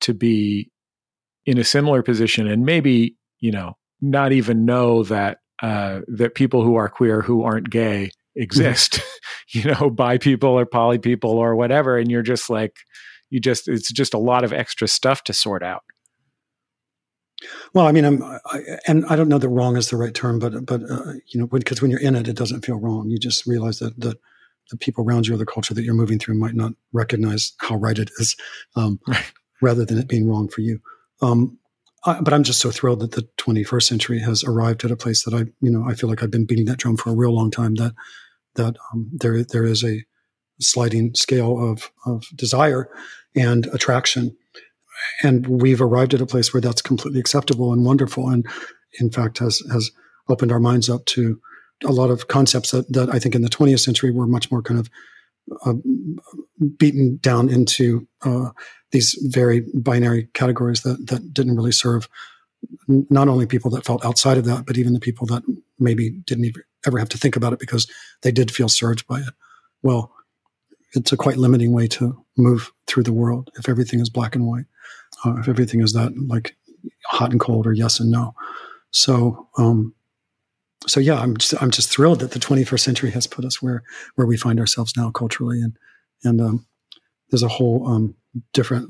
to 0.02 0.14
be 0.14 0.72
in 1.46 1.58
a 1.58 1.64
similar 1.64 2.04
position 2.04 2.48
and 2.48 2.66
maybe, 2.66 3.18
you 3.40 3.52
know, 3.52 3.78
not 4.02 4.32
even 4.32 4.66
know 4.66 5.04
that 5.04 5.40
uh, 5.64 6.02
that 6.08 6.36
people 6.36 6.62
who 6.62 6.76
are 6.76 6.90
queer 6.90 7.22
who 7.22 7.42
aren't 7.42 7.70
gay 7.70 8.12
exist 8.36 9.00
you 9.50 9.64
know 9.64 9.90
bi 9.90 10.18
people 10.18 10.50
or 10.50 10.66
poly 10.66 11.00
people 11.00 11.32
or 11.32 11.56
whatever 11.56 11.98
and 11.98 12.12
you're 12.12 12.22
just 12.22 12.50
like 12.50 12.76
you 13.30 13.40
just 13.40 13.68
it's 13.68 13.92
just 13.92 14.14
a 14.14 14.20
lot 14.20 14.44
of 14.44 14.54
extra 14.54 14.88
stuff 14.88 15.24
to 15.24 15.34
sort 15.34 15.64
out 15.64 15.84
Well, 17.74 17.88
I 17.88 17.92
mean, 17.92 18.06
I'm, 18.06 18.24
I, 18.24 18.60
and 18.88 19.06
I 19.08 19.16
don't 19.16 19.28
know 19.28 19.38
that 19.40 19.50
wrong 19.50 19.76
is 19.76 19.90
the 19.90 19.98
right 19.98 20.14
term, 20.14 20.40
but 20.40 20.66
but 20.66 20.82
uh, 20.90 21.14
you 21.28 21.40
know, 21.40 21.48
because 21.48 21.82
when 21.82 21.92
you're 21.92 22.00
in 22.00 22.16
it, 22.16 22.28
it 22.28 22.38
doesn't 22.38 22.66
feel 22.66 22.80
wrong. 22.80 23.10
You 23.10 23.18
just 23.18 23.46
realize 23.46 23.80
that 23.80 24.00
that 24.00 24.18
the 24.70 24.78
people 24.78 25.04
around 25.04 25.28
you 25.28 25.34
or 25.34 25.38
the 25.38 25.46
culture 25.46 25.74
that 25.74 25.84
you're 25.84 25.94
moving 25.94 26.20
through 26.20 26.36
might 26.36 26.56
not 26.56 26.74
recognize 26.94 27.54
how 27.60 27.76
right 27.76 28.00
it 28.00 28.12
is, 28.18 28.36
um, 28.76 29.00
right. 29.08 29.32
rather 29.62 29.86
than 29.86 29.98
it 29.98 30.08
being 30.08 30.28
wrong 30.28 30.48
for 30.48 30.62
you. 30.62 30.80
Um, 31.22 31.58
But 32.06 32.34
I'm 32.34 32.44
just 32.44 32.60
so 32.60 32.70
thrilled 32.70 33.00
that 33.00 33.14
the 33.14 33.28
21st 33.38 33.84
century 33.84 34.20
has 34.20 34.44
arrived 34.44 34.84
at 34.84 34.92
a 34.92 34.98
place 34.98 35.24
that 35.24 35.34
I, 35.34 35.46
you 35.62 35.72
know, 35.72 35.86
I 35.88 35.94
feel 35.94 36.10
like 36.10 36.22
I've 36.22 36.32
been 36.32 36.46
beating 36.46 36.66
that 36.66 36.78
drum 36.80 36.98
for 36.98 37.10
a 37.10 37.16
real 37.16 37.34
long 37.34 37.50
time. 37.50 37.76
That 37.76 37.94
that 38.56 38.76
um, 38.92 39.10
there 39.14 39.44
there 39.44 39.64
is 39.64 39.84
a 39.84 40.04
sliding 40.60 41.16
scale 41.16 41.58
of 41.58 41.92
of 42.06 42.26
desire 42.36 42.90
and 43.36 43.68
attraction, 43.68 44.36
and 45.24 45.48
we've 45.48 45.82
arrived 45.82 46.14
at 46.14 46.22
a 46.22 46.26
place 46.26 46.54
where 46.54 46.62
that's 46.62 46.82
completely 46.82 47.20
acceptable 47.20 47.72
and 47.72 47.86
wonderful, 47.86 48.30
and 48.30 48.46
in 49.00 49.10
fact 49.10 49.40
has 49.40 49.62
has 49.72 49.92
opened 50.28 50.52
our 50.52 50.60
minds 50.60 50.90
up 50.90 51.06
to 51.06 51.40
a 51.86 51.92
lot 51.92 52.10
of 52.10 52.28
concepts 52.28 52.72
that 52.72 52.92
that 52.92 53.14
I 53.14 53.20
think 53.20 53.36
in 53.36 53.42
the 53.42 53.50
20th 53.50 53.80
century 53.80 54.12
were 54.12 54.28
much 54.28 54.52
more 54.52 54.62
kind 54.62 54.80
of 54.80 54.90
uh, 55.66 55.74
beaten 56.78 57.18
down 57.22 57.50
into 57.50 58.08
uh, 58.24 58.50
these 58.92 59.18
very 59.24 59.66
binary 59.74 60.30
categories 60.34 60.82
that 60.82 61.08
that 61.08 61.34
didn't 61.34 61.56
really 61.56 61.72
serve 61.72 62.08
not 62.88 63.28
only 63.28 63.46
people 63.46 63.72
that 63.72 63.86
felt 63.86 64.06
outside 64.06 64.38
of 64.38 64.46
that, 64.46 64.66
but 64.66 64.78
even 64.78 64.94
the 64.94 65.00
people 65.00 65.28
that 65.28 65.44
maybe 65.80 66.10
didn't 66.10 66.46
even 66.46 66.64
ever 66.86 66.98
have 66.98 67.10
to 67.10 67.18
think 67.18 67.36
about 67.36 67.54
it 67.54 67.60
because 67.60 67.88
they 68.22 68.32
did 68.32 68.52
feel 68.52 68.70
surged 68.70 69.08
by 69.08 69.20
it. 69.20 69.34
Well, 69.82 70.12
it's 70.94 71.12
a 71.12 71.18
quite 71.18 71.38
limiting 71.38 71.74
way 71.74 71.88
to 71.88 72.24
move 72.38 72.72
through 72.88 73.04
the 73.04 73.14
world 73.14 73.50
if 73.58 73.68
everything 73.68 74.00
is 74.00 74.10
black 74.10 74.36
and 74.36 74.46
white, 74.46 74.66
uh, 75.26 75.36
if 75.38 75.48
everything 75.48 75.82
is 75.82 75.94
that 75.94 76.14
like 76.28 76.56
hot 77.06 77.32
and 77.32 77.40
cold 77.40 77.68
or 77.68 77.74
yes 77.74 78.00
and 78.00 78.12
no. 78.12 78.34
So, 78.92 79.48
um, 79.58 79.94
so 80.88 81.00
yeah, 81.00 81.20
I'm 81.20 81.38
just, 81.38 81.62
I'm 81.62 81.72
just 81.72 81.90
thrilled 81.90 82.20
that 82.20 82.32
the 82.32 82.40
21st 82.40 82.80
century 82.80 83.12
has 83.12 83.28
put 83.28 83.46
us 83.46 83.62
where 83.62 83.84
where 84.16 84.28
we 84.28 84.38
find 84.38 84.60
ourselves 84.60 84.94
now 84.98 85.12
culturally, 85.12 85.62
and 85.62 85.78
and 86.24 86.42
um, 86.42 86.66
there's 87.30 87.44
a 87.44 87.48
whole 87.48 87.88
um, 87.88 88.16
different 88.54 88.90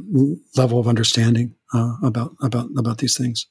level 0.57 0.79
of 0.79 0.87
understanding 0.87 1.55
uh, 1.73 1.95
about 2.03 2.35
about 2.41 2.69
about 2.77 2.97
these 2.99 3.17
things. 3.17 3.47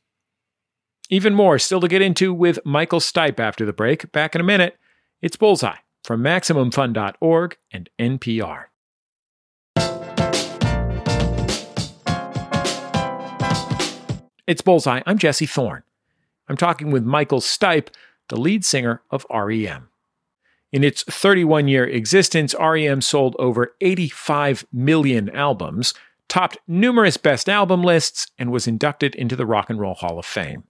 Even 1.11 1.35
more 1.35 1.59
still 1.59 1.81
to 1.81 1.89
get 1.89 2.03
into 2.03 2.33
with 2.33 2.59
Michael 2.65 3.01
Stipe 3.01 3.39
after 3.39 3.67
the 3.67 3.73
break. 3.73 4.11
Back 4.13 4.35
in 4.35 4.41
a 4.41 4.45
minute. 4.45 4.79
It's 5.21 5.37
Bullseye 5.37 5.77
from 6.03 6.23
MaximumFun.org 6.23 7.57
and 7.71 7.89
NPR. 7.99 8.65
It's 14.47 14.61
Bullseye. 14.61 15.03
I'm 15.07 15.19
Jesse 15.19 15.47
Thorn. 15.47 15.85
I'm 16.49 16.57
talking 16.57 16.91
with 16.91 17.05
Michael 17.05 17.41
Stipe, 17.41 17.89
the 18.29 18.41
lead 18.41 18.65
singer 18.65 19.03
of 19.11 19.27
REM. 19.31 19.89
In 20.73 20.83
its 20.83 21.03
31 21.05 21.69
year 21.69 21.85
existence, 21.85 22.55
REM 22.59 23.03
sold 23.03 23.37
over 23.39 23.75
85 23.81 24.67
million 24.73 25.29
albums, 25.31 25.93
topped 26.29 26.59
numerous 26.67 27.19
best 27.19 27.49
album 27.49 27.83
lists, 27.83 28.27
and 28.39 28.51
was 28.51 28.67
inducted 28.67 29.15
into 29.15 29.37
the 29.37 29.47
Rock 29.47 29.69
and 29.69 29.79
Roll 29.79 29.95
Hall 29.95 30.19
of 30.19 30.25
Fame. 30.25 30.65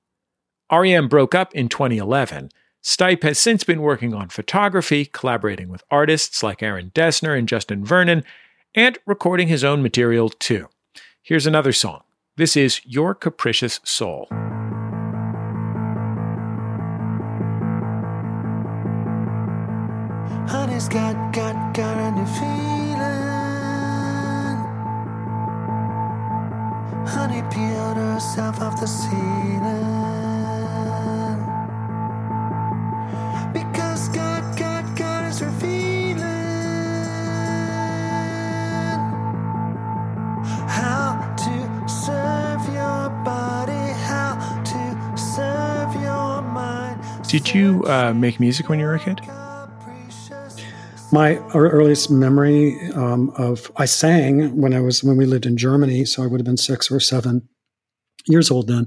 REM 0.72 1.08
broke 1.08 1.34
up 1.34 1.54
in 1.54 1.68
2011. 1.68 2.50
Stipe 2.82 3.22
has 3.22 3.38
since 3.38 3.62
been 3.62 3.80
working 3.80 4.12
on 4.12 4.28
photography, 4.28 5.04
collaborating 5.04 5.68
with 5.68 5.84
artists 5.88 6.42
like 6.42 6.62
Aaron 6.62 6.90
Dessner 6.94 7.38
and 7.38 7.46
Justin 7.46 7.84
Vernon, 7.84 8.24
and 8.74 8.98
recording 9.06 9.46
his 9.46 9.62
own 9.62 9.82
material 9.82 10.28
too. 10.28 10.68
Here's 11.22 11.46
another 11.46 11.72
song. 11.72 12.02
This 12.36 12.56
is 12.56 12.80
Your 12.84 13.14
Capricious 13.14 13.78
Soul. 13.84 14.26
Honey's 20.48 20.88
got, 20.88 21.32
got, 21.32 21.74
got 21.74 21.96
a 21.96 22.10
new 22.12 22.26
feeling. 22.26 22.82
Honey 27.06 27.42
peeled 27.50 27.96
herself 27.96 28.60
off 28.60 28.80
the 28.80 28.86
ceiling. 28.86 29.82
Because 33.52 34.08
God, 34.10 34.58
God, 34.58 34.84
God 34.96 35.30
is 35.30 35.42
revealing 35.42 36.22
how 40.68 41.34
to 41.36 41.88
serve 41.88 42.64
your 42.72 43.10
body, 43.24 43.92
how 44.04 44.34
to 44.64 45.18
serve 45.18 45.94
your 46.02 46.42
mind. 46.42 47.00
Did 47.28 47.54
you 47.54 47.84
uh, 47.86 48.12
make 48.14 48.40
music 48.40 48.68
when 48.68 48.78
you 48.78 48.86
were 48.86 48.94
a 48.94 48.98
kid? 48.98 49.20
My 51.12 51.36
earliest 51.54 52.10
memory 52.10 52.74
um, 52.94 53.30
of 53.36 53.70
I 53.76 53.84
sang 53.84 54.56
when 54.56 54.72
I 54.72 54.80
was 54.80 55.04
when 55.04 55.18
we 55.18 55.26
lived 55.26 55.44
in 55.44 55.58
Germany, 55.58 56.06
so 56.06 56.22
I 56.22 56.26
would 56.26 56.40
have 56.40 56.46
been 56.46 56.56
six 56.56 56.90
or 56.90 57.00
seven 57.00 57.46
years 58.26 58.50
old 58.50 58.66
then. 58.66 58.86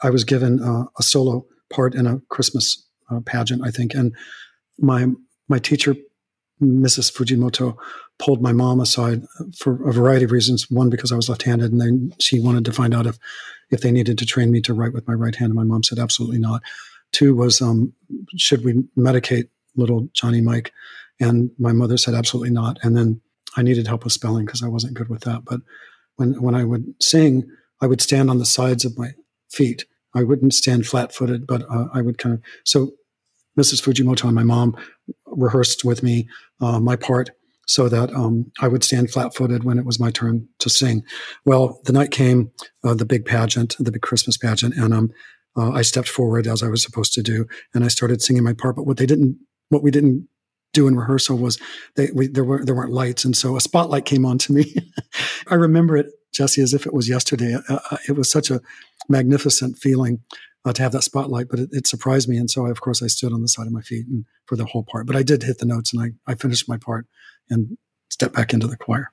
I 0.00 0.10
was 0.10 0.22
given 0.22 0.62
uh, 0.62 0.84
a 0.96 1.02
solo 1.02 1.44
part 1.68 1.96
in 1.96 2.06
a 2.06 2.20
Christmas 2.30 2.86
uh, 3.10 3.18
pageant, 3.26 3.62
I 3.64 3.72
think, 3.72 3.94
and 3.94 4.14
my 4.78 5.08
my 5.48 5.58
teacher, 5.58 5.96
Mrs. 6.62 7.12
Fujimoto, 7.12 7.76
pulled 8.20 8.40
my 8.40 8.52
mom 8.52 8.78
aside 8.78 9.22
for 9.58 9.88
a 9.88 9.92
variety 9.92 10.24
of 10.24 10.30
reasons. 10.30 10.70
One, 10.70 10.88
because 10.88 11.10
I 11.10 11.16
was 11.16 11.28
left-handed, 11.28 11.72
and 11.72 11.80
then 11.80 12.12
she 12.20 12.38
wanted 12.38 12.64
to 12.66 12.72
find 12.72 12.94
out 12.94 13.06
if 13.06 13.18
if 13.72 13.80
they 13.80 13.90
needed 13.90 14.18
to 14.18 14.26
train 14.26 14.52
me 14.52 14.60
to 14.60 14.72
write 14.72 14.92
with 14.92 15.08
my 15.08 15.14
right 15.14 15.34
hand, 15.34 15.50
and 15.50 15.56
my 15.56 15.64
mom 15.64 15.82
said 15.82 15.98
absolutely 15.98 16.38
not. 16.38 16.62
Two 17.10 17.34
was, 17.34 17.60
um, 17.60 17.92
should 18.36 18.64
we 18.64 18.84
medicate 18.96 19.48
little 19.74 20.08
Johnny 20.12 20.40
Mike? 20.40 20.72
And 21.20 21.50
my 21.58 21.72
mother 21.72 21.96
said, 21.96 22.14
absolutely 22.14 22.50
not. 22.50 22.78
And 22.82 22.96
then 22.96 23.20
I 23.56 23.62
needed 23.62 23.86
help 23.86 24.04
with 24.04 24.12
spelling 24.12 24.44
because 24.44 24.62
I 24.62 24.68
wasn't 24.68 24.94
good 24.94 25.08
with 25.08 25.22
that. 25.22 25.44
But 25.44 25.60
when, 26.16 26.40
when 26.42 26.54
I 26.54 26.64
would 26.64 26.94
sing, 27.00 27.48
I 27.80 27.86
would 27.86 28.00
stand 28.00 28.30
on 28.30 28.38
the 28.38 28.46
sides 28.46 28.84
of 28.84 28.98
my 28.98 29.12
feet. 29.50 29.84
I 30.14 30.22
wouldn't 30.22 30.54
stand 30.54 30.86
flat 30.86 31.14
footed, 31.14 31.46
but 31.46 31.62
uh, 31.70 31.86
I 31.92 32.02
would 32.02 32.18
kind 32.18 32.34
of. 32.34 32.42
So 32.64 32.92
Mrs. 33.58 33.82
Fujimoto 33.82 34.24
and 34.24 34.34
my 34.34 34.42
mom 34.42 34.76
rehearsed 35.26 35.84
with 35.84 36.02
me 36.02 36.28
uh, 36.60 36.80
my 36.80 36.96
part 36.96 37.30
so 37.66 37.88
that 37.88 38.12
um, 38.14 38.50
I 38.60 38.68
would 38.68 38.84
stand 38.84 39.10
flat 39.10 39.34
footed 39.34 39.64
when 39.64 39.78
it 39.78 39.84
was 39.84 39.98
my 39.98 40.10
turn 40.10 40.48
to 40.60 40.70
sing. 40.70 41.02
Well, 41.44 41.80
the 41.84 41.92
night 41.92 42.12
came, 42.12 42.52
uh, 42.84 42.94
the 42.94 43.04
big 43.04 43.24
pageant, 43.24 43.76
the 43.78 43.90
big 43.90 44.02
Christmas 44.02 44.36
pageant, 44.36 44.76
and 44.76 44.94
um, 44.94 45.10
uh, 45.56 45.72
I 45.72 45.82
stepped 45.82 46.08
forward 46.08 46.46
as 46.46 46.62
I 46.62 46.68
was 46.68 46.82
supposed 46.82 47.12
to 47.14 47.22
do, 47.22 47.46
and 47.74 47.84
I 47.84 47.88
started 47.88 48.22
singing 48.22 48.44
my 48.44 48.52
part. 48.52 48.76
But 48.76 48.86
what 48.86 48.98
they 48.98 49.06
didn't, 49.06 49.38
what 49.70 49.82
we 49.82 49.90
didn't 49.90 50.28
do 50.76 50.86
in 50.86 50.96
rehearsal 50.96 51.38
was 51.38 51.58
they, 51.96 52.10
we, 52.14 52.28
there 52.28 52.44
were 52.44 52.64
there 52.64 52.74
weren't 52.74 52.92
lights, 52.92 53.24
and 53.24 53.36
so 53.36 53.56
a 53.56 53.60
spotlight 53.60 54.04
came 54.04 54.24
on 54.24 54.38
to 54.38 54.52
me. 54.52 54.76
I 55.48 55.54
remember 55.54 55.96
it, 55.96 56.12
Jesse, 56.32 56.62
as 56.62 56.74
if 56.74 56.86
it 56.86 56.92
was 56.92 57.08
yesterday. 57.08 57.56
Uh, 57.68 57.78
uh, 57.90 57.96
it 58.08 58.12
was 58.12 58.30
such 58.30 58.50
a 58.50 58.60
magnificent 59.08 59.78
feeling 59.78 60.20
uh, 60.64 60.72
to 60.74 60.82
have 60.82 60.92
that 60.92 61.02
spotlight, 61.02 61.48
but 61.48 61.60
it, 61.60 61.70
it, 61.72 61.86
surprised 61.86 62.28
me, 62.28 62.36
and 62.36 62.50
so 62.50 62.66
I, 62.66 62.70
of 62.70 62.80
course 62.80 63.02
I 63.02 63.06
stood 63.06 63.32
on 63.32 63.42
the 63.42 63.48
side 63.48 63.66
of 63.66 63.72
my 63.72 63.80
feet 63.80 64.06
and 64.06 64.24
for 64.44 64.56
the 64.56 64.66
whole 64.66 64.84
part. 64.84 65.06
But 65.06 65.16
I 65.16 65.22
did 65.22 65.42
hit 65.42 65.58
the 65.58 65.66
notes, 65.66 65.92
and 65.92 66.02
I 66.02 66.30
I 66.30 66.34
finished 66.34 66.68
my 66.68 66.76
part 66.76 67.06
and 67.48 67.78
stepped 68.10 68.34
back 68.34 68.52
into 68.52 68.66
the 68.66 68.76
choir 68.76 69.12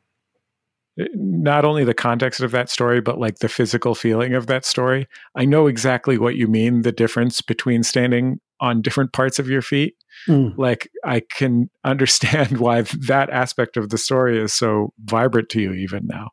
not 0.97 1.65
only 1.65 1.83
the 1.83 1.93
context 1.93 2.41
of 2.41 2.51
that 2.51 2.69
story, 2.69 3.01
but 3.01 3.19
like 3.19 3.39
the 3.39 3.49
physical 3.49 3.95
feeling 3.95 4.33
of 4.33 4.47
that 4.47 4.65
story. 4.65 5.07
I 5.35 5.45
know 5.45 5.67
exactly 5.67 6.17
what 6.17 6.35
you 6.35 6.47
mean 6.47 6.81
the 6.81 6.91
difference 6.91 7.41
between 7.41 7.83
standing 7.83 8.39
on 8.59 8.81
different 8.81 9.11
parts 9.11 9.39
of 9.39 9.49
your 9.49 9.61
feet. 9.61 9.95
Mm. 10.27 10.57
Like 10.57 10.89
I 11.03 11.21
can 11.21 11.69
understand 11.83 12.59
why 12.59 12.81
that 12.81 13.29
aspect 13.29 13.77
of 13.77 13.89
the 13.89 13.97
story 13.97 14.39
is 14.39 14.53
so 14.53 14.93
vibrant 15.03 15.49
to 15.49 15.61
you 15.61 15.73
even 15.73 16.05
now. 16.05 16.29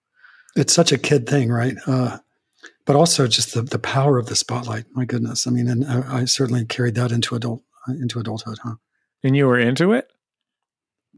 It's 0.56 0.74
such 0.74 0.92
a 0.92 0.98
kid 0.98 1.28
thing, 1.28 1.50
right? 1.50 1.76
Uh, 1.86 2.18
but 2.84 2.96
also 2.96 3.26
just 3.26 3.54
the, 3.54 3.62
the 3.62 3.78
power 3.78 4.18
of 4.18 4.26
the 4.26 4.36
spotlight. 4.36 4.84
My 4.92 5.04
goodness. 5.04 5.46
I 5.46 5.50
mean, 5.50 5.68
and 5.68 5.84
I, 5.84 6.20
I 6.20 6.24
certainly 6.24 6.64
carried 6.64 6.96
that 6.96 7.12
into 7.12 7.34
adult 7.34 7.62
into 7.88 8.20
adulthood, 8.20 8.58
huh? 8.62 8.74
And 9.22 9.36
you 9.36 9.46
were 9.46 9.58
into 9.58 9.92
it? 9.92 10.06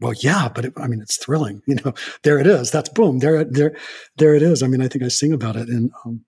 Well, 0.03 0.13
yeah, 0.19 0.49
but 0.53 0.65
it, 0.65 0.73
I 0.75 0.87
mean, 0.87 1.01
it's 1.01 1.17
thrilling. 1.17 1.61
You 1.67 1.75
know, 1.75 1.93
there 2.23 2.37
it 2.37 2.45
is. 2.45 2.69
That's 2.71 2.89
boom. 2.89 3.19
There, 3.19 3.43
there, 3.45 3.75
there 4.17 4.35
it 4.35 4.41
is. 4.43 4.61
I 4.61 4.67
mean, 4.67 4.81
I 4.81 4.87
think 4.89 5.03
I 5.03 5.07
sing 5.07 5.31
about 5.33 5.55
it 5.55 5.69
in 5.69 5.89
um, 6.05 6.25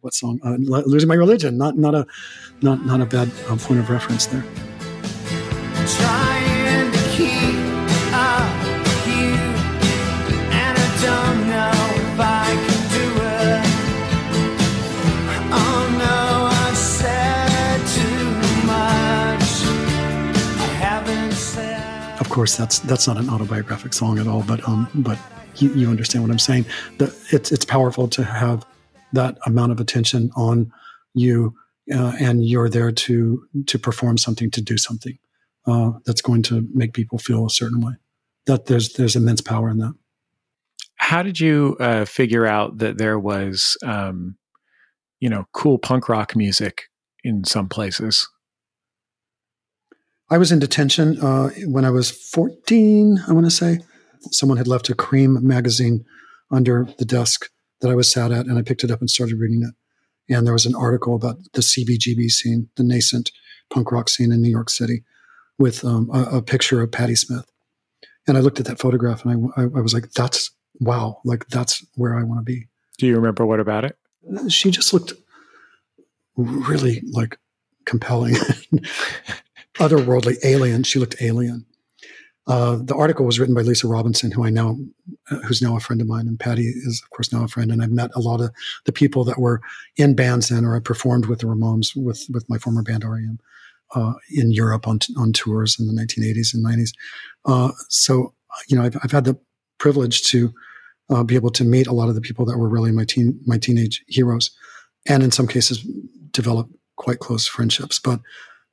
what 0.00 0.14
song? 0.14 0.38
Uh, 0.44 0.56
Losing 0.86 1.08
My 1.08 1.16
Religion. 1.16 1.58
Not, 1.58 1.76
not 1.76 1.94
a, 1.94 2.06
not, 2.62 2.86
not 2.86 3.00
a 3.00 3.06
bad 3.06 3.28
um, 3.48 3.58
point 3.58 3.80
of 3.80 3.90
reference 3.90 4.26
there. 4.26 4.44
Course, 22.32 22.56
that's 22.56 22.80
that's 22.80 23.06
not 23.06 23.16
an 23.18 23.28
autobiographic 23.30 23.92
song 23.92 24.18
at 24.18 24.26
all, 24.26 24.42
but 24.42 24.66
um, 24.68 24.88
but 24.94 25.18
you, 25.56 25.72
you 25.74 25.88
understand 25.88 26.24
what 26.24 26.32
I'm 26.32 26.38
saying. 26.38 26.66
That 26.98 27.14
it's 27.30 27.52
it's 27.52 27.64
powerful 27.64 28.08
to 28.08 28.24
have 28.24 28.66
that 29.12 29.38
amount 29.46 29.72
of 29.72 29.78
attention 29.80 30.30
on 30.34 30.72
you 31.14 31.54
uh, 31.94 32.12
and 32.18 32.44
you're 32.44 32.68
there 32.68 32.90
to 32.90 33.46
to 33.66 33.78
perform 33.78 34.18
something, 34.18 34.50
to 34.50 34.60
do 34.60 34.76
something 34.78 35.18
uh, 35.66 35.92
that's 36.04 36.22
going 36.22 36.42
to 36.44 36.66
make 36.74 36.94
people 36.94 37.18
feel 37.18 37.46
a 37.46 37.50
certain 37.50 37.80
way. 37.80 37.92
That 38.46 38.66
there's 38.66 38.94
there's 38.94 39.14
immense 39.14 39.42
power 39.42 39.70
in 39.70 39.78
that. 39.78 39.94
How 40.96 41.22
did 41.22 41.38
you 41.38 41.76
uh, 41.80 42.04
figure 42.04 42.46
out 42.46 42.78
that 42.78 42.96
there 42.96 43.18
was, 43.18 43.76
um, 43.84 44.36
you 45.20 45.28
know, 45.28 45.46
cool 45.52 45.78
punk 45.78 46.08
rock 46.08 46.34
music 46.34 46.84
in 47.24 47.44
some 47.44 47.68
places? 47.68 48.28
I 50.32 50.38
was 50.38 50.50
in 50.50 50.60
detention 50.60 51.20
uh, 51.20 51.50
when 51.66 51.84
I 51.84 51.90
was 51.90 52.10
14, 52.10 53.22
I 53.28 53.32
want 53.34 53.44
to 53.44 53.50
say. 53.50 53.80
Someone 54.30 54.56
had 54.56 54.66
left 54.66 54.88
a 54.88 54.94
Creem 54.94 55.42
magazine 55.42 56.06
under 56.50 56.88
the 56.96 57.04
desk 57.04 57.50
that 57.82 57.90
I 57.90 57.94
was 57.94 58.10
sat 58.10 58.32
at, 58.32 58.46
and 58.46 58.58
I 58.58 58.62
picked 58.62 58.82
it 58.82 58.90
up 58.90 59.00
and 59.00 59.10
started 59.10 59.38
reading 59.38 59.62
it. 59.62 60.34
And 60.34 60.46
there 60.46 60.54
was 60.54 60.64
an 60.64 60.74
article 60.74 61.14
about 61.14 61.36
the 61.52 61.60
CBGB 61.60 62.30
scene, 62.30 62.70
the 62.76 62.82
nascent 62.82 63.30
punk 63.68 63.92
rock 63.92 64.08
scene 64.08 64.32
in 64.32 64.40
New 64.40 64.48
York 64.48 64.70
City, 64.70 65.04
with 65.58 65.84
um, 65.84 66.08
a, 66.14 66.38
a, 66.38 66.42
picture 66.42 66.80
of 66.80 66.90
Patti 66.90 67.14
Smith. 67.14 67.44
And 68.26 68.38
I 68.38 68.40
looked 68.40 68.58
at 68.58 68.64
that 68.64 68.78
photograph 68.78 69.26
and 69.26 69.52
I, 69.54 69.60
I, 69.60 69.64
I 69.64 69.80
was 69.82 69.92
like, 69.92 70.12
that's 70.12 70.50
wow, 70.80 71.20
like 71.26 71.46
that's 71.48 71.84
where 71.96 72.18
I 72.18 72.22
want 72.22 72.40
to 72.40 72.44
be. 72.44 72.68
Do 72.96 73.06
you 73.06 73.16
remember 73.16 73.44
what 73.44 73.60
about 73.60 73.84
it? 73.84 73.98
She 74.48 74.70
just 74.70 74.94
looked 74.94 75.12
really 76.36 77.02
like 77.12 77.36
compelling. 77.84 78.36
otherworldly 79.78 80.36
alien. 80.44 80.82
She 80.82 80.98
looked 80.98 81.20
alien. 81.20 81.66
Uh, 82.48 82.76
the 82.82 82.96
article 82.96 83.24
was 83.24 83.38
written 83.38 83.54
by 83.54 83.62
Lisa 83.62 83.86
Robinson, 83.86 84.32
who 84.32 84.44
I 84.44 84.50
know, 84.50 84.76
uh, 85.30 85.36
who's 85.38 85.62
now 85.62 85.76
a 85.76 85.80
friend 85.80 86.00
of 86.00 86.08
mine, 86.08 86.26
and 86.26 86.38
Patti 86.38 86.66
is, 86.66 87.00
of 87.02 87.10
course, 87.10 87.32
now 87.32 87.44
a 87.44 87.48
friend. 87.48 87.70
And 87.70 87.80
I've 87.80 87.92
met 87.92 88.10
a 88.16 88.20
lot 88.20 88.40
of 88.40 88.50
the 88.84 88.92
people 88.92 89.22
that 89.24 89.38
were 89.38 89.60
in 89.96 90.16
bands 90.16 90.48
then, 90.48 90.64
or 90.64 90.74
I 90.74 90.80
performed 90.80 91.26
with 91.26 91.38
the 91.38 91.46
Ramones 91.46 91.94
with 91.94 92.26
with 92.30 92.48
my 92.48 92.58
former 92.58 92.82
band 92.82 93.04
REM 93.04 93.38
uh, 93.94 94.14
in 94.30 94.50
Europe 94.50 94.88
on 94.88 94.98
on 95.16 95.32
tours 95.32 95.78
in 95.78 95.86
the 95.86 95.92
1980s 95.92 96.52
and 96.52 96.64
90s. 96.64 96.90
Uh, 97.44 97.70
so, 97.88 98.34
you 98.66 98.76
know, 98.76 98.82
I've, 98.82 98.96
I've, 99.04 99.12
had 99.12 99.24
the 99.24 99.38
privilege 99.78 100.22
to 100.24 100.52
uh, 101.10 101.22
be 101.22 101.36
able 101.36 101.50
to 101.50 101.64
meet 101.64 101.86
a 101.86 101.92
lot 101.92 102.08
of 102.08 102.16
the 102.16 102.20
people 102.20 102.44
that 102.46 102.58
were 102.58 102.68
really 102.68 102.90
my 102.90 103.04
teen 103.04 103.38
my 103.46 103.58
teenage 103.58 104.02
heroes, 104.08 104.50
and 105.06 105.22
in 105.22 105.30
some 105.30 105.46
cases, 105.46 105.86
develop 106.32 106.68
quite 106.96 107.20
close 107.20 107.46
friendships. 107.46 108.00
But 108.00 108.20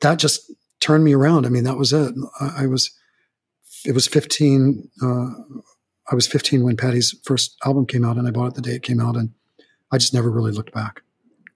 that 0.02 0.18
just 0.18 0.52
turned 0.80 1.04
me 1.04 1.14
around. 1.14 1.46
I 1.46 1.50
mean, 1.50 1.64
that 1.64 1.78
was 1.78 1.94
it. 1.94 2.14
I, 2.40 2.64
I 2.64 2.68
was, 2.68 2.92
it 3.86 3.94
was 3.94 4.08
15. 4.08 4.90
Uh, 5.02 5.26
I 6.12 6.16
was 6.16 6.28
15 6.28 6.64
when 6.64 6.78
Patti's 6.78 7.18
first 7.24 7.56
album 7.66 7.86
came 7.86 8.04
out, 8.04 8.18
and 8.18 8.28
I 8.28 8.32
bought 8.32 8.48
it 8.48 8.56
the 8.56 8.62
day 8.62 8.72
it 8.72 8.84
came 8.84 9.00
out, 9.00 9.16
and 9.16 9.32
I 9.92 9.98
just 9.98 10.14
never 10.14 10.30
really 10.30 10.52
looked 10.52 10.74
back. 10.74 11.02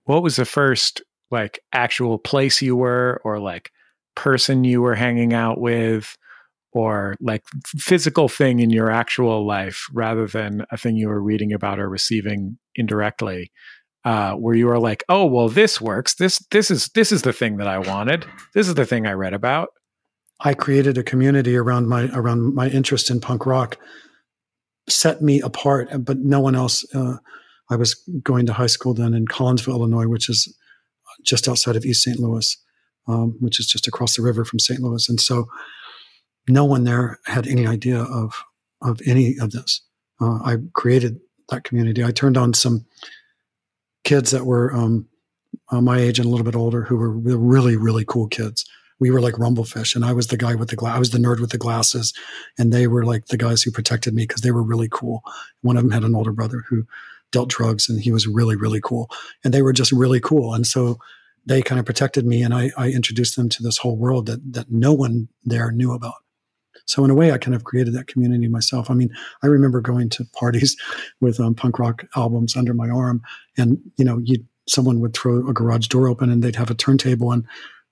What 0.06 0.24
was 0.24 0.36
the 0.36 0.46
first 0.46 1.02
like 1.32 1.60
actual 1.74 2.20
place 2.20 2.62
you 2.62 2.76
were, 2.76 3.22
or 3.24 3.40
like 3.40 3.72
person 4.16 4.64
you 4.64 4.82
were 4.82 4.96
hanging 4.96 5.34
out 5.34 5.60
with, 5.60 6.18
or 6.72 7.16
like 7.20 7.44
physical 7.66 8.28
thing 8.28 8.60
in 8.60 8.70
your 8.70 8.92
actual 8.92 9.46
life, 9.46 9.88
rather 9.94 10.28
than 10.28 10.66
a 10.72 10.78
thing 10.78 10.98
you 10.98 11.08
were 11.08 11.22
reading 11.22 11.54
about 11.54 11.80
or 11.80 11.90
receiving 11.90 12.58
indirectly? 12.76 13.52
Uh, 14.06 14.34
where 14.34 14.56
you 14.56 14.70
are 14.70 14.80
like, 14.80 15.04
oh 15.10 15.26
well, 15.26 15.50
this 15.50 15.80
works. 15.80 16.16
This 16.16 16.40
this 16.52 16.70
is 16.70 16.90
this 16.90 17.12
is 17.12 17.22
the 17.22 17.34
thing 17.34 17.58
that 17.58 17.68
I 17.68 17.80
wanted. 17.80 18.26
This 18.54 18.68
is 18.68 18.76
the 18.76 18.86
thing 18.86 19.08
I 19.08 19.14
read 19.14 19.34
about. 19.34 19.70
I 20.40 20.54
created 20.54 20.98
a 20.98 21.04
community 21.04 21.56
around 21.56 21.88
my 21.88 22.10
around 22.14 22.54
my 22.54 22.68
interest 22.68 23.10
in 23.10 23.22
punk 23.22 23.46
rock, 23.46 23.78
set 24.90 25.22
me 25.22 25.40
apart, 25.42 25.90
but 26.04 26.20
no 26.20 26.40
one 26.40 26.56
else. 26.56 26.86
Uh, 26.94 27.18
I 27.70 27.78
was 27.78 27.96
going 28.22 28.46
to 28.48 28.54
high 28.54 28.68
school 28.68 28.94
then 28.94 29.14
in 29.14 29.26
Collinsville, 29.26 29.70
Illinois, 29.70 30.08
which 30.08 30.30
is 30.30 30.54
just 31.26 31.48
outside 31.48 31.76
of 31.78 31.86
East 31.86 32.04
St. 32.04 32.20
Louis, 32.20 32.58
um, 33.08 33.38
which 33.40 33.60
is 33.60 33.68
just 33.68 33.88
across 33.88 34.18
the 34.18 34.22
river 34.22 34.44
from 34.44 34.60
St. 34.60 34.82
Louis, 34.82 35.08
and 35.08 35.22
so 35.22 35.48
no 36.50 36.66
one 36.66 36.84
there 36.84 37.20
had 37.26 37.48
any 37.48 37.66
idea 37.66 38.00
of 38.00 38.44
of 38.82 39.00
any 39.06 39.38
of 39.40 39.52
this. 39.52 39.82
Uh, 40.22 40.40
I 40.44 40.58
created 40.74 41.20
that 41.50 41.64
community. 41.64 42.04
I 42.04 42.12
turned 42.12 42.38
on 42.38 42.54
some 42.54 42.86
kids 44.04 44.32
that 44.32 44.46
were 44.46 44.74
um, 44.74 45.08
uh, 45.72 45.82
my 45.82 46.00
age 46.00 46.20
and 46.20 46.26
a 46.26 46.30
little 46.30 46.46
bit 46.46 46.56
older 46.56 46.84
who 46.84 46.98
were 46.98 47.10
really, 47.10 47.76
really 47.76 48.06
cool 48.06 48.28
kids. 48.28 48.66
We 49.00 49.12
were 49.12 49.22
like 49.22 49.36
Rumblefish, 49.36 49.96
and 49.96 50.06
I 50.06 50.14
was 50.14 50.28
the 50.28 50.38
guy 50.38 50.56
with 50.56 50.70
the 50.70 50.76
glass. 50.76 50.96
I 50.96 51.00
was 51.00 51.10
the 51.10 51.18
nerd 51.18 51.40
with 51.40 51.50
the 51.50 51.58
glasses, 51.58 52.14
and 52.58 52.72
they 52.72 52.88
were 52.88 53.06
like 53.06 53.26
the 53.26 53.38
guys 53.38 53.62
who 53.62 53.72
protected 53.72 54.14
me 54.14 54.24
because 54.24 54.42
they 54.42 54.52
were 54.52 54.64
really 54.64 54.88
cool. 54.90 55.24
One 55.62 55.78
of 55.78 55.84
them 55.84 55.92
had 55.92 56.04
an 56.04 56.16
older 56.16 56.32
brother 56.32 56.64
who 56.70 56.86
dealt 57.32 57.50
drugs, 57.50 57.90
and 57.90 58.00
he 58.00 58.12
was 58.12 58.28
really, 58.28 58.56
really 58.56 58.80
cool. 58.82 59.10
And 59.44 59.54
they 59.54 59.62
were 59.62 59.74
just 59.74 59.92
really 59.92 60.20
cool, 60.20 60.54
and 60.54 60.66
so 60.66 61.00
they 61.46 61.62
kind 61.62 61.80
of 61.80 61.86
protected 61.86 62.26
me, 62.26 62.44
and 62.44 62.54
I, 62.54 62.72
I 62.78 62.92
introduced 62.92 63.36
them 63.36 63.50
to 63.50 63.64
this 63.64 63.78
whole 63.78 63.98
world 63.98 64.28
that 64.28 64.54
that 64.54 64.72
no 64.72 64.94
one 64.94 65.28
there 65.44 65.72
knew 65.72 65.92
about. 65.92 66.23
So 66.86 67.04
in 67.06 67.12
a 67.12 67.16
way, 67.16 67.32
I 67.32 67.38
kind 67.38 67.56
of 67.56 67.64
created 67.64 67.94
that 67.94 68.08
community 68.08 68.48
myself. 68.48 68.90
I 68.90 68.94
mean, 68.94 69.10
I 69.42 69.48
remember 69.48 69.82
going 69.82 70.10
to 70.10 70.26
parties 70.38 70.76
with 71.22 71.40
um, 71.40 71.56
punk 71.56 71.80
rock 71.80 72.06
albums 72.16 72.56
under 72.56 72.74
my 72.74 72.90
arm, 72.90 73.22
and 73.58 73.80
you 73.98 74.06
know, 74.06 74.20
you 74.24 74.44
someone 74.68 75.02
would 75.02 75.14
throw 75.14 75.48
a 75.50 75.54
garage 75.54 75.88
door 75.88 76.08
open, 76.08 76.30
and 76.30 76.44
they'd 76.44 76.56
have 76.56 76.72
a 76.72 76.76
turntable, 76.76 77.32
and 77.32 77.46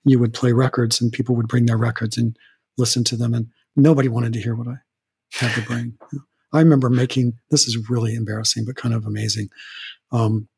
you 0.04 0.18
would 0.18 0.34
play 0.34 0.52
records, 0.52 1.00
and 1.00 1.12
people 1.12 1.34
would 1.36 1.48
bring 1.48 1.66
their 1.66 1.76
records 1.76 2.16
and 2.16 2.36
listen 2.78 3.04
to 3.04 3.16
them, 3.16 3.34
and 3.34 3.46
nobody 3.76 4.08
wanted 4.08 4.32
to 4.32 4.40
hear 4.40 4.54
what 4.54 4.68
I 4.68 4.76
had 5.32 5.54
to 5.54 5.62
bring. 5.62 5.96
I 6.52 6.58
remember 6.58 6.90
making 6.90 7.34
this 7.50 7.66
is 7.66 7.88
really 7.88 8.14
embarrassing, 8.14 8.64
but 8.66 8.76
kind 8.76 8.94
of 8.94 9.06
amazing. 9.06 9.48
Um, 10.10 10.48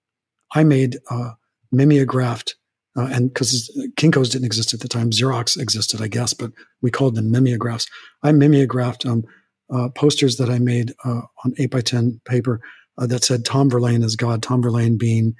I 0.55 0.65
made 0.65 0.99
a 1.11 1.33
mimeographed 1.73 2.57
uh, 2.97 3.09
and 3.13 3.33
because 3.33 3.71
Kinko's 3.97 4.29
didn't 4.29 4.47
exist 4.47 4.73
at 4.73 4.81
the 4.81 4.89
time, 4.89 5.11
Xerox 5.11 5.61
existed, 5.61 6.01
I 6.01 6.09
guess, 6.09 6.33
but 6.33 6.53
we 6.81 6.91
called 6.91 7.17
them 7.17 7.31
mimeographs. 7.31 7.87
I 8.23 8.33
mimeographed 8.33 9.05
um, 9.05 9.25
uh, 9.73 9.89
posters 9.91 10.37
that 10.37 10.51
I 10.51 10.59
made 10.59 10.95
uh, 11.05 11.23
on 11.45 11.55
8 11.59 11.71
by 11.71 11.81
10 11.81 12.21
paper 12.25 12.61
uh, 12.99 13.07
that 13.07 13.25
said 13.25 13.45
Tom 13.45 13.69
Verlaine 13.69 14.05
is 14.05 14.17
God, 14.17 14.43
Tom 14.43 14.63
Verlaine 14.63 14.97
being 14.97 15.35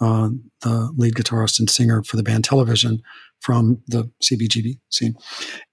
uh, 0.00 0.28
the 0.62 0.92
lead 0.96 1.14
guitarist 1.14 1.58
and 1.58 1.70
singer 1.70 2.02
for 2.02 2.16
the 2.16 2.22
band 2.22 2.44
Television 2.44 3.00
from 3.40 3.80
the 3.86 4.10
CBGB 4.22 4.78
scene. 4.90 5.14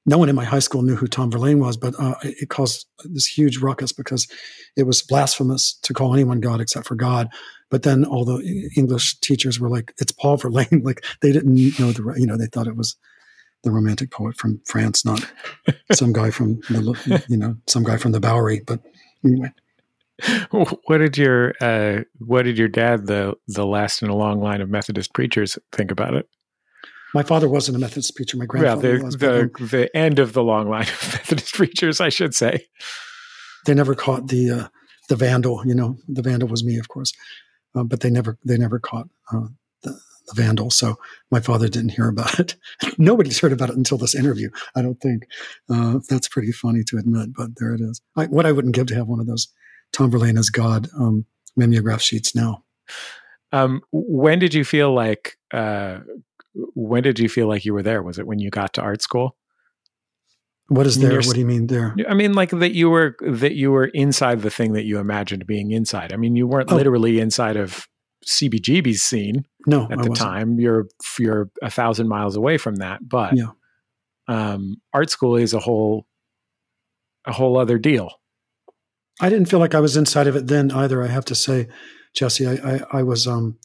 No 0.05 0.17
one 0.17 0.29
in 0.29 0.35
my 0.35 0.45
high 0.45 0.59
school 0.59 0.81
knew 0.81 0.95
who 0.95 1.07
Tom 1.07 1.31
Verlaine 1.31 1.59
was, 1.59 1.77
but 1.77 1.93
uh, 1.99 2.15
it 2.21 2.49
caused 2.49 2.87
this 3.05 3.25
huge 3.25 3.57
ruckus 3.57 3.91
because 3.91 4.27
it 4.75 4.83
was 4.83 5.01
blasphemous 5.01 5.79
to 5.83 5.93
call 5.93 6.13
anyone 6.13 6.39
God 6.39 6.61
except 6.61 6.87
for 6.87 6.95
God. 6.95 7.29
But 7.73 7.81
then 7.81 8.05
all 8.05 8.23
the 8.23 8.69
English 8.77 9.19
teachers 9.21 9.59
were 9.59 9.67
like, 9.67 9.95
"It's 9.97 10.11
Paul 10.11 10.37
Verlaine." 10.37 10.81
like 10.83 11.03
they 11.21 11.31
didn't 11.31 11.55
know 11.79 11.91
the 11.91 12.13
you 12.19 12.27
know 12.27 12.37
they 12.37 12.45
thought 12.45 12.67
it 12.67 12.75
was 12.75 12.97
the 13.63 13.71
romantic 13.71 14.11
poet 14.11 14.37
from 14.37 14.61
France, 14.67 15.03
not 15.03 15.27
some 15.91 16.13
guy 16.13 16.29
from 16.29 16.59
the 16.69 17.23
you 17.27 17.35
know 17.35 17.57
some 17.65 17.83
guy 17.83 17.97
from 17.97 18.11
the 18.11 18.19
Bowery. 18.19 18.61
But 18.65 18.79
anyway. 19.25 19.51
What 20.51 20.99
did 20.99 21.17
your 21.17 21.55
uh, 21.59 22.03
what 22.19 22.43
did 22.43 22.59
your 22.59 22.67
dad, 22.67 23.07
the 23.07 23.33
the 23.47 23.65
last 23.65 24.03
in 24.03 24.09
a 24.09 24.15
long 24.15 24.39
line 24.39 24.61
of 24.61 24.69
Methodist 24.69 25.11
preachers, 25.15 25.57
think 25.71 25.89
about 25.89 26.13
it? 26.13 26.29
My 27.15 27.23
father 27.23 27.49
wasn't 27.49 27.77
a 27.77 27.79
Methodist 27.79 28.15
preacher. 28.15 28.37
My 28.37 28.45
grandfather 28.45 28.91
yeah, 28.91 28.97
the, 28.99 29.03
was. 29.03 29.17
The, 29.17 29.49
the 29.71 29.97
end 29.97 30.19
of 30.19 30.33
the 30.33 30.43
long 30.43 30.69
line 30.69 30.83
of 30.83 31.13
Methodist 31.13 31.55
preachers, 31.55 31.99
I 31.99 32.09
should 32.09 32.35
say. 32.35 32.67
They 33.65 33.73
never 33.73 33.95
caught 33.95 34.27
the 34.27 34.51
uh, 34.51 34.67
the 35.09 35.15
vandal. 35.15 35.63
You 35.65 35.73
know, 35.73 35.97
the 36.07 36.21
vandal 36.21 36.47
was 36.47 36.63
me, 36.63 36.77
of 36.77 36.87
course, 36.87 37.11
uh, 37.75 37.83
but 37.83 38.01
they 38.01 38.09
never 38.09 38.37
they 38.45 38.57
never 38.57 38.79
caught 38.79 39.07
uh, 39.31 39.47
the, 39.83 39.91
the 40.27 40.33
vandal. 40.33 40.69
So 40.69 40.97
my 41.31 41.39
father 41.39 41.67
didn't 41.67 41.89
hear 41.89 42.09
about 42.09 42.39
it. 42.39 42.55
Nobody's 42.97 43.39
heard 43.39 43.53
about 43.53 43.69
it 43.69 43.77
until 43.77 43.97
this 43.97 44.15
interview. 44.15 44.49
I 44.75 44.81
don't 44.81 44.99
think 45.01 45.27
uh, 45.69 45.99
that's 46.09 46.27
pretty 46.27 46.51
funny 46.51 46.83
to 46.85 46.97
admit, 46.97 47.29
but 47.35 47.51
there 47.57 47.73
it 47.73 47.81
is. 47.81 48.01
I, 48.15 48.25
what 48.25 48.45
I 48.45 48.51
wouldn't 48.51 48.75
give 48.75 48.87
to 48.87 48.95
have 48.95 49.07
one 49.07 49.19
of 49.19 49.27
those 49.27 49.47
Tom 49.91 50.11
Verlaine 50.11 50.37
as 50.37 50.49
God 50.49 50.87
um, 50.97 51.25
mimeograph 51.55 52.01
sheets 52.01 52.35
now. 52.35 52.63
Um, 53.51 53.81
when 53.91 54.39
did 54.39 54.53
you 54.53 54.65
feel 54.65 54.93
like 54.93 55.37
uh, 55.53 55.99
when 56.53 57.03
did 57.03 57.19
you 57.19 57.29
feel 57.29 57.47
like 57.47 57.65
you 57.65 57.73
were 57.73 57.83
there? 57.83 58.01
Was 58.01 58.19
it 58.19 58.27
when 58.27 58.39
you 58.39 58.49
got 58.49 58.73
to 58.73 58.81
art 58.81 59.01
school? 59.01 59.35
What 60.67 60.87
is 60.87 60.97
there? 60.97 61.17
What 61.17 61.33
do 61.33 61.39
you 61.39 61.45
mean 61.45 61.67
there? 61.67 61.95
I 62.07 62.13
mean, 62.13 62.33
like 62.33 62.51
that 62.51 62.73
you 62.73 62.89
were 62.89 63.15
that 63.21 63.53
you 63.53 63.71
were 63.71 63.85
inside 63.85 64.41
the 64.41 64.49
thing 64.49 64.73
that 64.73 64.85
you 64.85 64.97
imagined 64.97 65.45
being 65.45 65.71
inside. 65.71 66.13
I 66.13 66.17
mean, 66.17 66.35
you 66.35 66.47
weren't 66.47 66.71
oh. 66.71 66.75
literally 66.75 67.19
inside 67.19 67.57
of 67.57 67.87
CBGB's 68.25 69.01
scene. 69.01 69.45
No, 69.67 69.85
at 69.85 69.99
I 69.99 70.03
the 70.03 70.09
wasn't. 70.09 70.17
time 70.17 70.59
you're 70.59 70.87
you're 71.19 71.49
a 71.61 71.69
thousand 71.69 72.07
miles 72.07 72.35
away 72.35 72.57
from 72.57 72.77
that. 72.77 73.07
But 73.07 73.35
yeah. 73.35 73.49
um, 74.27 74.77
art 74.93 75.09
school 75.09 75.35
is 75.35 75.53
a 75.53 75.59
whole 75.59 76.07
a 77.25 77.33
whole 77.33 77.57
other 77.57 77.77
deal. 77.77 78.11
I 79.21 79.29
didn't 79.29 79.49
feel 79.49 79.59
like 79.59 79.75
I 79.75 79.79
was 79.79 79.97
inside 79.97 80.27
of 80.27 80.35
it 80.35 80.47
then 80.47 80.71
either. 80.71 81.03
I 81.03 81.07
have 81.07 81.25
to 81.25 81.35
say, 81.35 81.67
Jesse, 82.15 82.47
I 82.47 82.53
I, 82.53 82.79
I 82.99 83.03
was 83.03 83.27
um 83.27 83.59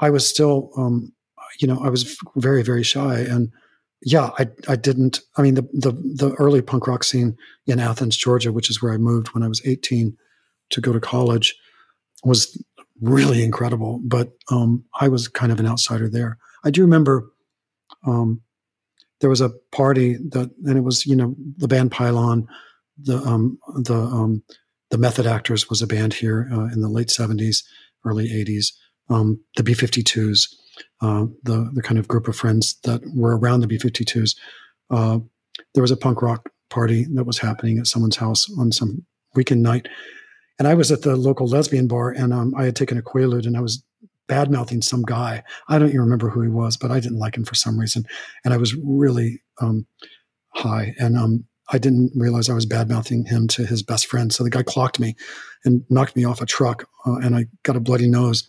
I 0.00 0.10
was 0.10 0.28
still 0.28 0.70
um 0.76 1.14
you 1.60 1.68
know, 1.68 1.78
I 1.82 1.88
was 1.88 2.16
very, 2.36 2.62
very 2.62 2.82
shy. 2.82 3.18
And 3.20 3.52
yeah, 4.04 4.30
I, 4.38 4.48
I 4.68 4.76
didn't, 4.76 5.20
I 5.36 5.42
mean, 5.42 5.54
the, 5.54 5.62
the, 5.72 5.92
the 5.92 6.34
early 6.38 6.60
punk 6.60 6.86
rock 6.86 7.04
scene 7.04 7.36
in 7.66 7.80
Athens, 7.80 8.16
Georgia, 8.16 8.52
which 8.52 8.68
is 8.68 8.82
where 8.82 8.92
I 8.92 8.98
moved 8.98 9.28
when 9.28 9.42
I 9.42 9.48
was 9.48 9.62
18 9.64 10.16
to 10.70 10.80
go 10.80 10.92
to 10.92 11.00
college 11.00 11.56
was 12.22 12.62
really 13.00 13.42
incredible. 13.42 14.00
But 14.04 14.32
um, 14.50 14.84
I 15.00 15.08
was 15.08 15.28
kind 15.28 15.52
of 15.52 15.60
an 15.60 15.66
outsider 15.66 16.08
there. 16.08 16.38
I 16.64 16.70
do 16.70 16.82
remember 16.82 17.30
um, 18.06 18.40
there 19.20 19.30
was 19.30 19.40
a 19.40 19.50
party 19.72 20.16
that, 20.30 20.50
and 20.66 20.76
it 20.78 20.82
was 20.82 21.06
you 21.06 21.16
know 21.16 21.34
the 21.56 21.68
band 21.68 21.92
Pylon, 21.92 22.48
the 22.98 23.18
um, 23.18 23.58
the 23.74 23.94
um, 23.94 24.42
the 24.90 24.98
Method 24.98 25.26
Actors 25.26 25.68
was 25.68 25.82
a 25.82 25.86
band 25.86 26.14
here 26.14 26.48
uh, 26.52 26.64
in 26.64 26.80
the 26.80 26.88
late 26.88 27.10
seventies, 27.10 27.64
early 28.04 28.32
eighties. 28.32 28.72
Um, 29.10 29.38
the 29.56 29.62
B 29.62 29.74
52s, 29.74 30.48
uh, 31.00 31.26
the 31.42 31.70
the 31.74 31.82
kind 31.82 31.98
of 31.98 32.08
group 32.08 32.28
of 32.28 32.36
friends 32.36 32.76
that 32.84 33.02
were 33.14 33.36
around 33.36 33.60
the 33.60 33.66
B 33.66 33.78
52s. 33.78 34.36
Uh, 34.90 35.18
there 35.74 35.82
was 35.82 35.90
a 35.90 35.96
punk 35.96 36.22
rock 36.22 36.50
party 36.70 37.06
that 37.14 37.24
was 37.24 37.38
happening 37.38 37.78
at 37.78 37.86
someone's 37.86 38.16
house 38.16 38.46
on 38.58 38.72
some 38.72 39.04
weekend 39.34 39.62
night, 39.62 39.88
and 40.58 40.68
I 40.68 40.74
was 40.74 40.90
at 40.92 41.02
the 41.02 41.16
local 41.16 41.46
lesbian 41.46 41.86
bar, 41.86 42.10
and 42.10 42.32
um, 42.32 42.54
I 42.56 42.64
had 42.64 42.76
taken 42.76 42.98
a 42.98 43.02
Quaalude, 43.02 43.46
and 43.46 43.56
I 43.56 43.60
was 43.60 43.82
bad 44.26 44.50
mouthing 44.50 44.82
some 44.82 45.02
guy. 45.02 45.42
I 45.68 45.78
don't 45.78 45.88
even 45.88 46.00
remember 46.00 46.30
who 46.30 46.42
he 46.42 46.48
was, 46.48 46.76
but 46.76 46.90
I 46.90 47.00
didn't 47.00 47.18
like 47.18 47.36
him 47.36 47.44
for 47.44 47.54
some 47.54 47.78
reason, 47.78 48.04
and 48.44 48.54
I 48.54 48.56
was 48.56 48.74
really 48.74 49.42
um, 49.60 49.86
high, 50.54 50.94
and 50.98 51.16
um, 51.16 51.44
I 51.70 51.78
didn't 51.78 52.12
realize 52.14 52.48
I 52.48 52.54
was 52.54 52.66
bad 52.66 52.88
mouthing 52.88 53.24
him 53.24 53.48
to 53.48 53.64
his 53.64 53.82
best 53.82 54.06
friend. 54.06 54.32
So 54.32 54.44
the 54.44 54.50
guy 54.50 54.62
clocked 54.62 55.00
me 55.00 55.16
and 55.64 55.84
knocked 55.88 56.16
me 56.16 56.24
off 56.24 56.42
a 56.42 56.46
truck, 56.46 56.88
uh, 57.06 57.16
and 57.16 57.34
I 57.34 57.46
got 57.62 57.76
a 57.76 57.80
bloody 57.80 58.08
nose. 58.08 58.48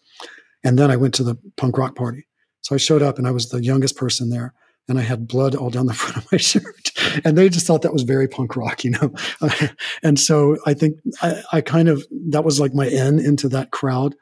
And 0.65 0.78
then 0.78 0.91
I 0.91 0.97
went 0.97 1.13
to 1.15 1.23
the 1.23 1.38
punk 1.56 1.78
rock 1.78 1.95
party. 1.95 2.28
So 2.62 2.75
I 2.75 2.78
showed 2.78 3.01
up, 3.01 3.17
and 3.17 3.28
I 3.28 3.32
was 3.32 3.49
the 3.49 3.63
youngest 3.63 3.95
person 3.95 4.30
there 4.30 4.54
and 4.88 4.99
I 4.99 5.01
had 5.01 5.28
blood 5.28 5.56
all 5.56 5.69
down 5.69 5.88
the 5.88 5.93
front 6.01 6.17
of 6.17 6.32
my 6.32 6.38
shirt. 6.38 6.91
And 7.23 7.38
they 7.38 7.49
just 7.49 7.65
thought 7.65 7.82
that 7.82 7.93
was 7.93 8.04
very 8.04 8.28
punk 8.28 8.56
rock, 8.56 8.84
you 8.84 8.91
know. 8.91 9.13
and 10.04 10.19
so 10.19 10.58
I 10.65 10.73
think 10.73 10.99
I, 11.21 11.41
I, 11.54 11.62
kind 11.62 11.89
of 11.89 12.06
that 12.30 12.43
was 12.43 12.60
like 12.60 12.73
my 12.73 12.88
in 12.88 13.19
into 13.19 13.49
that 13.49 13.71
crowd. 13.71 14.15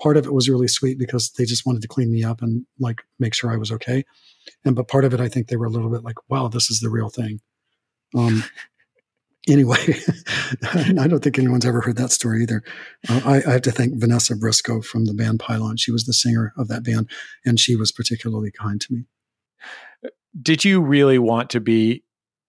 Part 0.00 0.16
of 0.16 0.26
it 0.26 0.34
was 0.34 0.48
really 0.48 0.68
sweet 0.68 0.98
because 0.98 1.30
they 1.32 1.44
just 1.44 1.64
wanted 1.64 1.82
to 1.82 1.88
clean 1.88 2.12
me 2.12 2.22
up 2.22 2.42
and 2.42 2.66
like 2.78 3.02
make 3.18 3.34
sure 3.34 3.50
I 3.50 3.56
was 3.56 3.72
okay. 3.72 4.04
And 4.64 4.76
but 4.76 4.88
part 4.88 5.04
of 5.04 5.14
it, 5.14 5.20
I 5.20 5.28
think 5.28 5.48
they 5.48 5.56
were 5.56 5.66
a 5.66 5.70
little 5.70 5.90
bit 5.90 6.04
like, 6.04 6.16
"Wow, 6.28 6.48
this 6.48 6.70
is 6.70 6.80
the 6.80 6.90
real 6.90 7.08
thing." 7.08 7.40
Um, 8.14 8.44
anyway, 9.48 9.78
I 10.72 11.06
don't 11.06 11.22
think 11.22 11.38
anyone's 11.38 11.66
ever 11.66 11.80
heard 11.80 11.96
that 11.96 12.10
story 12.10 12.42
either. 12.42 12.62
Uh, 13.08 13.20
I, 13.24 13.42
I, 13.46 13.52
have 13.52 13.62
to 13.62 13.72
thank 13.72 14.00
Vanessa 14.00 14.36
Briscoe 14.36 14.82
from 14.82 15.06
the 15.06 15.14
band 15.14 15.40
Pylon. 15.40 15.76
She 15.76 15.92
was 15.92 16.04
the 16.04 16.12
singer 16.12 16.52
of 16.56 16.68
that 16.68 16.84
band, 16.84 17.10
and 17.44 17.58
she 17.58 17.76
was 17.76 17.92
particularly 17.92 18.50
kind 18.50 18.80
to 18.80 18.92
me 18.92 19.04
did 20.40 20.64
you 20.64 20.80
really 20.80 21.18
want 21.18 21.50
to 21.50 21.60
be 21.60 22.02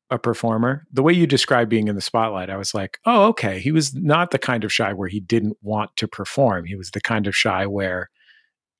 a 0.10 0.18
performer? 0.18 0.86
The 0.92 1.04
way 1.04 1.14
you 1.14 1.28
described 1.28 1.70
being 1.70 1.88
in 1.88 1.96
the 1.96 2.02
spotlight, 2.02 2.50
I 2.50 2.58
was 2.58 2.74
like, 2.74 3.00
oh, 3.06 3.26
okay. 3.28 3.60
He 3.60 3.72
was 3.72 3.94
not 3.94 4.32
the 4.32 4.40
kind 4.40 4.64
of 4.64 4.74
shy 4.74 4.94
where 4.94 5.10
he 5.10 5.20
didn't 5.20 5.58
want 5.62 5.96
to 5.98 6.08
perform. 6.08 6.66
He 6.66 6.76
was 6.76 6.92
the 6.92 7.02
kind 7.02 7.28
of 7.28 7.36
shy 7.36 7.66
where 7.66 8.10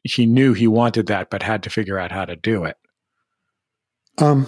he 0.04 0.26
knew 0.26 0.54
he 0.54 0.68
wanted 0.68 1.08
that, 1.08 1.30
but 1.30 1.44
had 1.44 1.64
to 1.64 1.70
figure 1.70 2.00
out 2.00 2.12
how 2.12 2.26
to 2.26 2.36
do 2.36 2.64
it. 2.64 2.78
Um, 4.18 4.48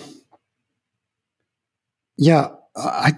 yeah, 2.18 2.50
I, 2.76 3.14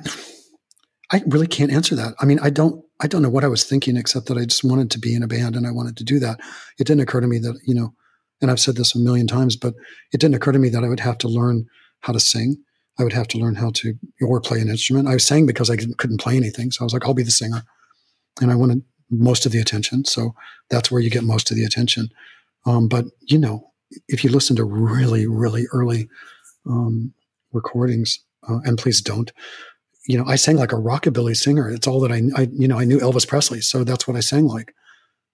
I 1.12 1.22
really 1.28 1.48
can't 1.48 1.72
answer 1.72 1.96
that. 1.96 2.16
I 2.20 2.26
mean, 2.26 2.40
I 2.40 2.50
don't, 2.50 2.84
I 3.02 3.08
don't 3.08 3.22
know 3.22 3.30
what 3.30 3.44
I 3.44 3.50
was 3.50 3.64
thinking, 3.64 3.98
except 3.98 4.28
that 4.28 4.38
I 4.38 4.46
just 4.46 4.64
wanted 4.64 4.90
to 4.92 5.00
be 5.00 5.14
in 5.14 5.24
a 5.24 5.28
band 5.28 5.56
and 5.56 5.68
I 5.68 5.72
wanted 5.72 5.98
to 5.98 6.04
do 6.04 6.20
that. 6.20 6.40
It 6.80 6.88
didn't 6.88 7.02
occur 7.02 7.20
to 7.20 7.28
me 7.28 7.40
that 7.40 7.60
you 7.66 7.76
know 7.76 7.94
and 8.42 8.50
I've 8.50 8.60
said 8.60 8.76
this 8.76 8.96
a 8.96 9.00
million 9.00 9.28
times, 9.28 9.56
but 9.56 9.76
it 10.12 10.20
didn't 10.20 10.36
occur 10.36 10.52
to 10.52 10.60
me 10.60 10.70
that 10.70 10.84
I 10.84 10.90
would 10.90 11.00
have 11.00 11.18
to 11.20 11.28
learn 11.28 11.68
how 12.02 12.12
to 12.12 12.20
sing. 12.20 12.58
I 13.00 13.04
would 13.04 13.14
have 13.14 13.28
to 13.30 13.38
learn 13.38 13.56
how 13.56 13.72
to 13.76 13.94
or 14.22 14.42
play 14.42 14.60
an 14.60 14.70
instrument. 14.70 15.08
I 15.08 15.14
was 15.14 15.26
sang 15.26 15.46
because 15.46 15.70
I 15.70 15.78
couldn't 15.78 16.20
play 16.20 16.36
anything, 16.36 16.72
so 16.72 16.84
I 16.84 16.86
was 16.86 16.94
like, 16.94 17.06
I'll 17.06 17.14
be 17.14 17.24
the 17.24 17.32
singer, 17.32 17.64
and 18.42 18.52
I 18.52 18.56
wanted 18.56 18.84
most 19.10 19.46
of 19.46 19.52
the 19.52 19.60
attention. 19.60 20.06
So 20.06 20.34
that's 20.70 20.92
where 20.92 21.02
you 21.02 21.10
get 21.10 21.24
most 21.24 21.52
of 21.52 21.58
the 21.58 21.64
attention. 21.64 22.10
Um, 22.66 22.88
but 22.88 23.06
you 23.22 23.38
know, 23.38 23.72
if 24.08 24.24
you 24.24 24.30
listen 24.30 24.56
to 24.56 24.64
really, 24.64 25.28
really 25.28 25.66
early 25.74 26.10
um, 26.68 27.14
recordings, 27.54 28.20
uh, 28.50 28.60
and 28.64 28.78
please 28.78 29.02
don't, 29.02 29.32
you 30.08 30.18
know, 30.18 30.26
I 30.26 30.36
sang 30.36 30.58
like 30.58 30.72
a 30.72 30.78
rockabilly 30.78 31.36
singer. 31.36 31.70
It's 31.70 31.88
all 31.88 32.00
that 32.02 32.12
I, 32.12 32.22
I, 32.36 32.48
you 32.52 32.68
know, 32.68 32.80
I 32.80 32.86
knew 32.86 33.00
Elvis 33.00 33.28
Presley, 33.28 33.62
so 33.62 33.84
that's 33.84 34.08
what 34.08 34.18
I 34.18 34.20
sang 34.20 34.46
like. 34.46 34.74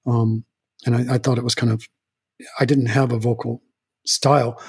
Um, 0.06 0.44
and 0.86 0.96
I, 0.96 1.16
I, 1.16 1.18
thought 1.18 1.38
it 1.38 1.44
was 1.44 1.56
kind 1.56 1.72
of 1.72 1.88
I 2.60 2.66
didn't 2.66 2.88
have 2.88 3.12
a 3.12 3.20
vocal 3.20 3.62
style. 4.06 4.62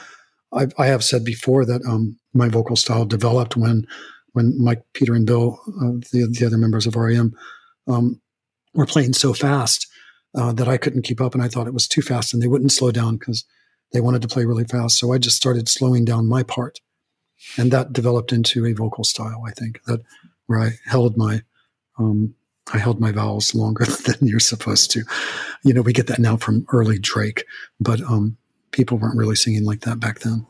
I've, 0.52 0.72
I 0.78 0.87
have 0.87 1.04
said 1.04 1.24
before 1.24 1.64
that 1.64 1.82
um, 1.87 2.18
my 2.32 2.48
vocal 2.48 2.76
style 2.76 3.04
developed 3.04 3.56
when 3.56 3.87
when 4.32 4.54
Mike, 4.62 4.82
Peter, 4.94 5.14
and 5.14 5.26
Bill, 5.26 5.61
uh, 5.66 5.98
the 6.12 6.28
the 6.30 6.46
other 6.46 6.58
members 6.58 6.87
of 6.87 6.96
REM, 6.96 7.34
um, 7.87 8.20
were 8.74 8.87
playing 8.87 9.12
so 9.12 9.32
fast 9.32 9.87
uh, 10.37 10.52
that 10.52 10.68
I 10.68 10.76
couldn't 10.76 11.02
keep 11.02 11.20
up, 11.20 11.34
and 11.34 11.42
I 11.42 11.48
thought 11.48 11.66
it 11.66 11.74
was 11.74 11.88
too 11.88 12.02
fast, 12.02 12.32
and 12.32 12.42
they 12.42 12.48
wouldn't 12.48 12.72
slow 12.72 12.90
down 12.90 13.16
because 13.16 13.44
they 13.92 14.00
wanted 14.00 14.22
to 14.22 14.28
play 14.28 14.44
really 14.44 14.64
fast. 14.64 14.98
So 14.98 15.12
I 15.12 15.18
just 15.18 15.37
started 15.37 15.68
slowing 15.68 16.04
down 16.04 16.28
my 16.28 16.42
part, 16.42 16.80
and 17.57 17.70
that 17.72 17.92
developed 17.92 18.33
into 18.33 18.66
a 18.66 18.72
vocal 18.72 19.05
style. 19.05 19.44
I 19.46 19.53
think 19.53 19.83
that 19.85 20.01
where 20.46 20.61
I 20.61 20.70
held 20.87 21.16
my 21.16 21.42
um, 21.98 22.35
I 22.72 22.79
held 22.79 23.01
my 23.01 23.12
vowels 23.12 23.55
longer 23.55 23.85
than 24.07 24.16
you're 24.20 24.40
supposed 24.40 24.90
to. 24.92 25.03
You 25.64 25.74
know, 25.74 25.83
we 25.83 25.92
get 25.92 26.07
that 26.09 26.18
now 26.18 26.37
from 26.37 26.66
early 26.72 26.98
Drake, 26.98 27.44
but 27.81 28.01
um, 28.03 28.37
people 28.72 28.98
weren't 28.98 29.16
really 29.16 29.37
singing 29.37 29.64
like 29.64 29.81
that 29.81 30.01
back 30.01 30.20
then. 30.20 30.46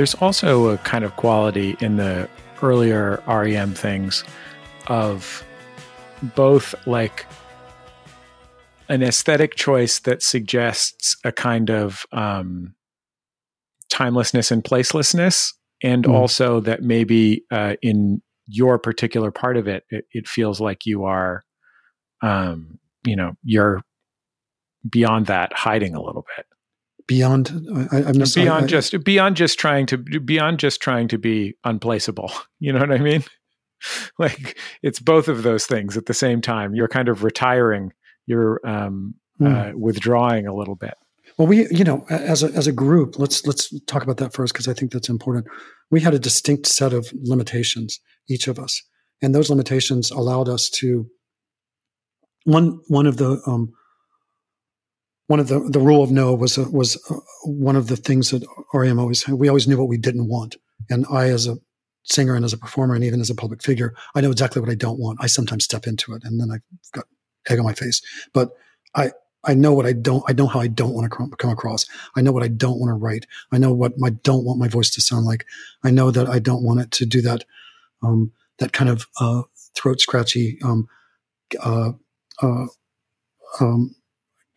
There's 0.00 0.14
also 0.14 0.68
a 0.68 0.78
kind 0.78 1.04
of 1.04 1.14
quality 1.16 1.76
in 1.80 1.98
the 1.98 2.26
earlier 2.62 3.22
REM 3.26 3.74
things 3.74 4.24
of 4.86 5.44
both 6.34 6.74
like 6.86 7.26
an 8.88 9.02
aesthetic 9.02 9.56
choice 9.56 9.98
that 9.98 10.22
suggests 10.22 11.18
a 11.22 11.30
kind 11.30 11.68
of 11.68 12.06
um, 12.12 12.74
timelessness 13.90 14.50
and 14.50 14.64
placelessness, 14.64 15.52
and 15.82 16.06
mm. 16.06 16.14
also 16.14 16.60
that 16.60 16.82
maybe 16.82 17.44
uh, 17.50 17.74
in 17.82 18.22
your 18.46 18.78
particular 18.78 19.30
part 19.30 19.58
of 19.58 19.68
it, 19.68 19.84
it, 19.90 20.06
it 20.12 20.26
feels 20.26 20.62
like 20.62 20.86
you 20.86 21.04
are, 21.04 21.44
um, 22.22 22.78
you 23.04 23.16
know, 23.16 23.34
you're 23.44 23.82
beyond 24.88 25.26
that, 25.26 25.52
hiding 25.52 25.94
a 25.94 26.00
little 26.00 26.24
bit 26.38 26.46
beyond 27.10 27.50
I, 27.90 28.02
am 28.02 28.18
not 28.18 28.32
beyond 28.32 28.64
I, 28.66 28.68
just 28.68 29.02
beyond 29.02 29.36
just 29.36 29.58
trying 29.58 29.86
to 29.86 29.98
beyond 29.98 30.60
just 30.60 30.80
trying 30.80 31.08
to 31.08 31.18
be 31.18 31.54
unplaceable. 31.64 32.32
You 32.62 32.74
know 32.74 32.80
what 32.80 32.92
i 32.92 32.98
mean? 32.98 33.24
Like 34.18 34.58
it's 34.82 35.00
both 35.00 35.26
of 35.28 35.42
those 35.42 35.64
things 35.64 35.96
at 35.96 36.04
the 36.04 36.12
same 36.14 36.42
time. 36.42 36.74
You're 36.74 36.88
kind 36.88 37.08
of 37.08 37.24
retiring 37.24 37.92
you're 38.26 38.60
um, 38.64 39.14
mm. 39.40 39.48
uh, 39.48 39.76
withdrawing 39.76 40.46
a 40.46 40.54
little 40.54 40.76
bit. 40.76 40.94
Well 41.38 41.48
we 41.48 41.66
you 41.70 41.82
know 41.82 42.04
as 42.10 42.42
a 42.42 42.48
as 42.52 42.66
a 42.66 42.72
group 42.72 43.18
let's 43.18 43.44
let's 43.46 43.72
talk 43.86 44.02
about 44.02 44.18
that 44.18 44.34
first 44.34 44.52
because 44.52 44.68
i 44.68 44.74
think 44.74 44.92
that's 44.92 45.08
important. 45.08 45.46
We 45.90 46.00
had 46.00 46.14
a 46.14 46.18
distinct 46.18 46.66
set 46.66 46.92
of 46.92 47.10
limitations 47.14 47.98
each 48.28 48.46
of 48.46 48.58
us. 48.58 48.82
And 49.22 49.34
those 49.34 49.50
limitations 49.50 50.10
allowed 50.10 50.48
us 50.48 50.70
to 50.80 51.06
one 52.44 52.78
one 52.88 53.06
of 53.06 53.16
the 53.16 53.40
um, 53.46 53.72
one 55.30 55.38
of 55.38 55.46
the 55.46 55.60
the 55.60 55.78
rule 55.78 56.02
of 56.02 56.10
no 56.10 56.34
was 56.34 56.58
a, 56.58 56.68
was 56.70 56.96
a, 57.08 57.14
one 57.48 57.76
of 57.76 57.86
the 57.86 57.96
things 57.96 58.30
that 58.30 58.44
REM 58.74 58.98
always 58.98 59.28
we 59.28 59.46
always 59.46 59.68
knew 59.68 59.78
what 59.78 59.86
we 59.86 59.96
didn't 59.96 60.26
want, 60.26 60.56
and 60.90 61.06
I 61.08 61.28
as 61.28 61.46
a 61.46 61.56
singer 62.02 62.34
and 62.34 62.44
as 62.44 62.52
a 62.52 62.58
performer 62.58 62.96
and 62.96 63.04
even 63.04 63.20
as 63.20 63.30
a 63.30 63.34
public 63.36 63.62
figure, 63.62 63.94
I 64.16 64.22
know 64.22 64.32
exactly 64.32 64.60
what 64.60 64.72
I 64.72 64.74
don't 64.74 64.98
want. 64.98 65.20
I 65.22 65.28
sometimes 65.28 65.62
step 65.62 65.86
into 65.86 66.14
it 66.14 66.24
and 66.24 66.40
then 66.40 66.50
I've 66.50 66.62
got 66.92 67.04
egg 67.48 67.60
on 67.60 67.64
my 67.64 67.74
face, 67.74 68.02
but 68.34 68.50
I 68.96 69.12
I 69.44 69.54
know 69.54 69.72
what 69.72 69.86
I 69.86 69.92
don't. 69.92 70.24
I 70.28 70.32
know 70.32 70.48
how 70.48 70.58
I 70.58 70.66
don't 70.66 70.94
want 70.94 71.08
to 71.08 71.36
come 71.36 71.50
across. 71.50 71.86
I 72.16 72.22
know 72.22 72.32
what 72.32 72.42
I 72.42 72.48
don't 72.48 72.80
want 72.80 72.90
to 72.90 72.94
write. 72.94 73.26
I 73.52 73.58
know 73.58 73.72
what 73.72 73.92
I 74.04 74.10
don't 74.10 74.44
want 74.44 74.58
my 74.58 74.68
voice 74.68 74.90
to 74.94 75.00
sound 75.00 75.26
like. 75.26 75.46
I 75.84 75.92
know 75.92 76.10
that 76.10 76.28
I 76.28 76.40
don't 76.40 76.64
want 76.64 76.80
it 76.80 76.90
to 76.90 77.06
do 77.06 77.22
that 77.22 77.44
um, 78.02 78.32
that 78.58 78.72
kind 78.72 78.90
of 78.90 79.06
uh, 79.20 79.42
throat 79.76 80.00
scratchy 80.00 80.58
um, 80.64 80.88
uh, 81.60 81.92
uh, 82.42 82.66
um, 83.60 83.94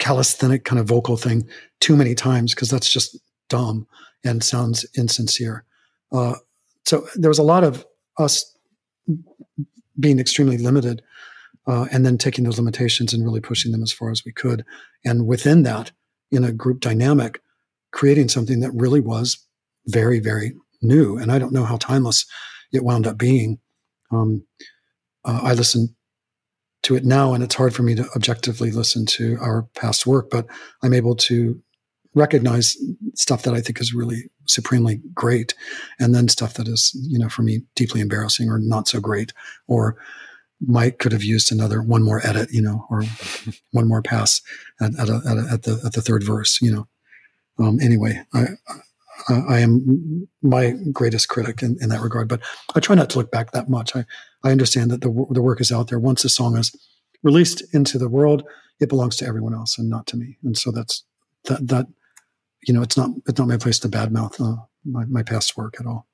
calisthenic 0.03 0.65
kind 0.65 0.79
of 0.81 0.85
vocal 0.85 1.15
thing 1.15 1.47
too 1.79 1.95
many 1.95 2.13
times 2.13 2.53
because 2.53 2.69
that's 2.69 2.91
just 2.91 3.17
dumb 3.47 3.87
and 4.25 4.43
sounds 4.43 4.85
insincere. 4.97 5.63
Uh, 6.11 6.35
so 6.85 7.07
there 7.15 7.29
was 7.29 7.39
a 7.39 7.43
lot 7.43 7.63
of 7.63 7.85
us 8.19 8.53
being 9.97 10.19
extremely 10.19 10.57
limited, 10.57 11.01
uh, 11.67 11.85
and 11.93 12.05
then 12.05 12.17
taking 12.17 12.43
those 12.43 12.59
limitations 12.59 13.13
and 13.13 13.23
really 13.23 13.39
pushing 13.39 13.71
them 13.71 13.81
as 13.81 13.93
far 13.93 14.11
as 14.11 14.25
we 14.25 14.33
could. 14.33 14.65
And 15.05 15.25
within 15.25 15.63
that, 15.63 15.93
in 16.31 16.43
a 16.43 16.51
group 16.51 16.81
dynamic, 16.81 17.39
creating 17.91 18.27
something 18.27 18.59
that 18.59 18.71
really 18.73 18.99
was 18.99 19.37
very, 19.87 20.19
very 20.19 20.53
new. 20.81 21.17
And 21.17 21.31
I 21.31 21.39
don't 21.39 21.53
know 21.53 21.63
how 21.63 21.77
timeless 21.77 22.25
it 22.73 22.83
wound 22.83 23.07
up 23.07 23.17
being. 23.17 23.57
Um, 24.11 24.43
uh, 25.23 25.39
I 25.43 25.53
listen 25.53 25.95
to 26.83 26.95
it 26.95 27.05
now, 27.05 27.33
and 27.33 27.43
it's 27.43 27.55
hard 27.55 27.73
for 27.73 27.83
me 27.83 27.95
to 27.95 28.07
objectively 28.15 28.71
listen 28.71 29.05
to 29.05 29.37
our 29.41 29.63
past 29.75 30.05
work, 30.05 30.29
but 30.29 30.45
I'm 30.83 30.93
able 30.93 31.15
to 31.15 31.61
recognize 32.15 32.77
stuff 33.15 33.43
that 33.43 33.53
I 33.53 33.61
think 33.61 33.81
is 33.81 33.93
really 33.93 34.29
supremely 34.47 35.01
great, 35.13 35.55
and 35.99 36.13
then 36.13 36.27
stuff 36.27 36.55
that 36.55 36.67
is, 36.67 36.91
you 37.09 37.17
know, 37.17 37.29
for 37.29 37.41
me 37.41 37.61
deeply 37.75 38.01
embarrassing 38.01 38.49
or 38.49 38.59
not 38.59 38.87
so 38.87 38.99
great, 38.99 39.33
or 39.67 39.97
Mike 40.65 40.99
could 40.99 41.11
have 41.11 41.23
used 41.23 41.51
another 41.51 41.81
one 41.81 42.03
more 42.03 42.25
edit, 42.25 42.49
you 42.51 42.61
know, 42.61 42.85
or 42.89 43.03
one 43.71 43.87
more 43.87 44.01
pass 44.01 44.41
at, 44.81 44.97
at, 44.99 45.09
a, 45.09 45.21
at, 45.27 45.37
a, 45.37 45.47
at 45.51 45.63
the 45.63 45.81
at 45.85 45.93
the 45.93 46.01
third 46.01 46.23
verse, 46.23 46.61
you 46.61 46.73
know. 46.73 46.87
Um, 47.59 47.79
anyway, 47.79 48.23
I, 48.33 48.47
I, 49.29 49.33
I 49.49 49.59
am 49.59 50.27
my 50.41 50.75
greatest 50.91 51.29
critic 51.29 51.61
in, 51.61 51.77
in 51.81 51.89
that 51.89 52.01
regard, 52.01 52.27
but 52.27 52.41
I 52.75 52.79
try 52.79 52.95
not 52.95 53.09
to 53.11 53.19
look 53.19 53.31
back 53.31 53.51
that 53.51 53.69
much. 53.69 53.95
I 53.95 54.05
I 54.43 54.51
understand 54.51 54.91
that 54.91 55.01
the 55.01 55.09
the 55.31 55.41
work 55.41 55.61
is 55.61 55.71
out 55.71 55.87
there. 55.87 55.99
Once 55.99 56.25
a 56.25 56.29
song 56.29 56.57
is 56.57 56.75
released 57.23 57.63
into 57.73 57.97
the 57.97 58.09
world, 58.09 58.43
it 58.79 58.89
belongs 58.89 59.15
to 59.17 59.25
everyone 59.25 59.53
else 59.53 59.77
and 59.77 59.89
not 59.89 60.07
to 60.07 60.17
me. 60.17 60.37
And 60.43 60.57
so 60.57 60.71
that's 60.71 61.03
that 61.45 61.67
that 61.67 61.87
you 62.67 62.73
know, 62.73 62.81
it's 62.81 62.97
not 62.97 63.09
it's 63.27 63.39
not 63.39 63.47
my 63.47 63.57
place 63.57 63.79
to 63.79 63.89
badmouth 63.89 64.39
uh, 64.41 64.61
my 64.85 65.05
my 65.05 65.23
past 65.23 65.57
work 65.57 65.75
at 65.79 65.85
all. 65.85 66.07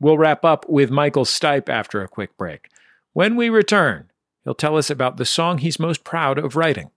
We'll 0.00 0.18
wrap 0.18 0.44
up 0.44 0.68
with 0.68 0.90
Michael 0.90 1.24
Stipe 1.24 1.68
after 1.68 2.02
a 2.02 2.08
quick 2.08 2.36
break. 2.36 2.68
When 3.12 3.36
we 3.36 3.50
return, 3.50 4.10
he'll 4.42 4.54
tell 4.54 4.76
us 4.76 4.90
about 4.90 5.16
the 5.16 5.24
song 5.24 5.58
he's 5.58 5.78
most 5.78 6.02
proud 6.02 6.38
of 6.38 6.56
writing. 6.56 6.90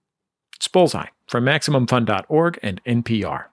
It's 0.56 0.68
Bullseye 0.68 1.10
from 1.28 1.46
MaximumFun.org 1.46 2.60
and 2.64 2.84
NPR. 2.86 3.46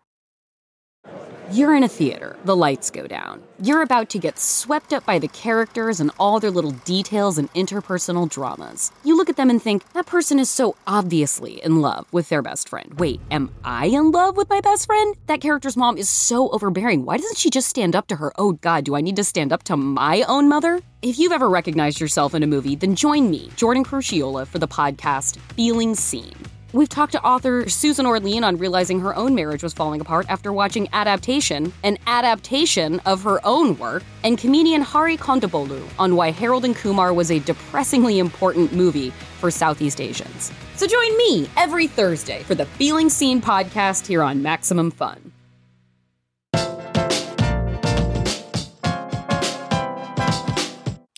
You're 1.52 1.76
in 1.76 1.82
a 1.82 1.88
theater, 1.88 2.34
the 2.46 2.56
lights 2.56 2.88
go 2.90 3.06
down. 3.06 3.42
You're 3.60 3.82
about 3.82 4.08
to 4.10 4.18
get 4.18 4.38
swept 4.38 4.94
up 4.94 5.04
by 5.04 5.18
the 5.18 5.28
characters 5.28 6.00
and 6.00 6.10
all 6.18 6.40
their 6.40 6.50
little 6.50 6.70
details 6.70 7.36
and 7.36 7.52
interpersonal 7.52 8.26
dramas. 8.26 8.90
You 9.04 9.18
look 9.18 9.28
at 9.28 9.36
them 9.36 9.50
and 9.50 9.60
think, 9.60 9.92
that 9.92 10.06
person 10.06 10.38
is 10.38 10.48
so 10.48 10.76
obviously 10.86 11.62
in 11.62 11.82
love 11.82 12.10
with 12.10 12.30
their 12.30 12.40
best 12.40 12.70
friend. 12.70 12.94
Wait, 12.98 13.20
am 13.30 13.50
I 13.64 13.84
in 13.86 14.12
love 14.12 14.34
with 14.34 14.48
my 14.48 14.62
best 14.62 14.86
friend? 14.86 15.14
That 15.26 15.42
character's 15.42 15.76
mom 15.76 15.98
is 15.98 16.08
so 16.08 16.48
overbearing. 16.48 17.04
Why 17.04 17.18
doesn't 17.18 17.36
she 17.36 17.50
just 17.50 17.68
stand 17.68 17.94
up 17.94 18.06
to 18.06 18.16
her? 18.16 18.32
Oh 18.38 18.52
god, 18.52 18.84
do 18.84 18.96
I 18.96 19.02
need 19.02 19.16
to 19.16 19.24
stand 19.24 19.52
up 19.52 19.62
to 19.64 19.76
my 19.76 20.22
own 20.22 20.48
mother? 20.48 20.80
If 21.02 21.18
you've 21.18 21.32
ever 21.32 21.50
recognized 21.50 22.00
yourself 22.00 22.34
in 22.34 22.42
a 22.42 22.46
movie, 22.46 22.76
then 22.76 22.94
join 22.94 23.30
me, 23.30 23.50
Jordan 23.56 23.84
Crucchiola, 23.84 24.46
for 24.46 24.58
the 24.58 24.68
podcast 24.68 25.36
Feeling 25.54 25.94
Seen. 25.96 26.32
We've 26.74 26.88
talked 26.88 27.12
to 27.12 27.22
author 27.22 27.68
Susan 27.68 28.06
Orlean 28.06 28.44
on 28.44 28.56
realizing 28.56 28.98
her 29.00 29.14
own 29.14 29.34
marriage 29.34 29.62
was 29.62 29.74
falling 29.74 30.00
apart 30.00 30.24
after 30.30 30.54
watching 30.54 30.88
Adaptation, 30.94 31.70
an 31.84 31.98
adaptation 32.06 32.98
of 33.00 33.22
her 33.24 33.40
own 33.44 33.76
work, 33.76 34.02
and 34.24 34.38
comedian 34.38 34.80
Hari 34.80 35.18
Kondabolu 35.18 35.86
on 35.98 36.16
why 36.16 36.30
Harold 36.30 36.64
and 36.64 36.74
Kumar 36.74 37.12
was 37.12 37.30
a 37.30 37.40
depressingly 37.40 38.18
important 38.18 38.72
movie 38.72 39.10
for 39.38 39.50
Southeast 39.50 40.00
Asians. 40.00 40.50
So 40.76 40.86
join 40.86 41.14
me 41.18 41.46
every 41.58 41.88
Thursday 41.88 42.42
for 42.44 42.54
the 42.54 42.64
Feeling 42.64 43.10
Seen 43.10 43.42
podcast 43.42 44.06
here 44.06 44.22
on 44.22 44.42
Maximum 44.42 44.90
Fun. 44.90 45.32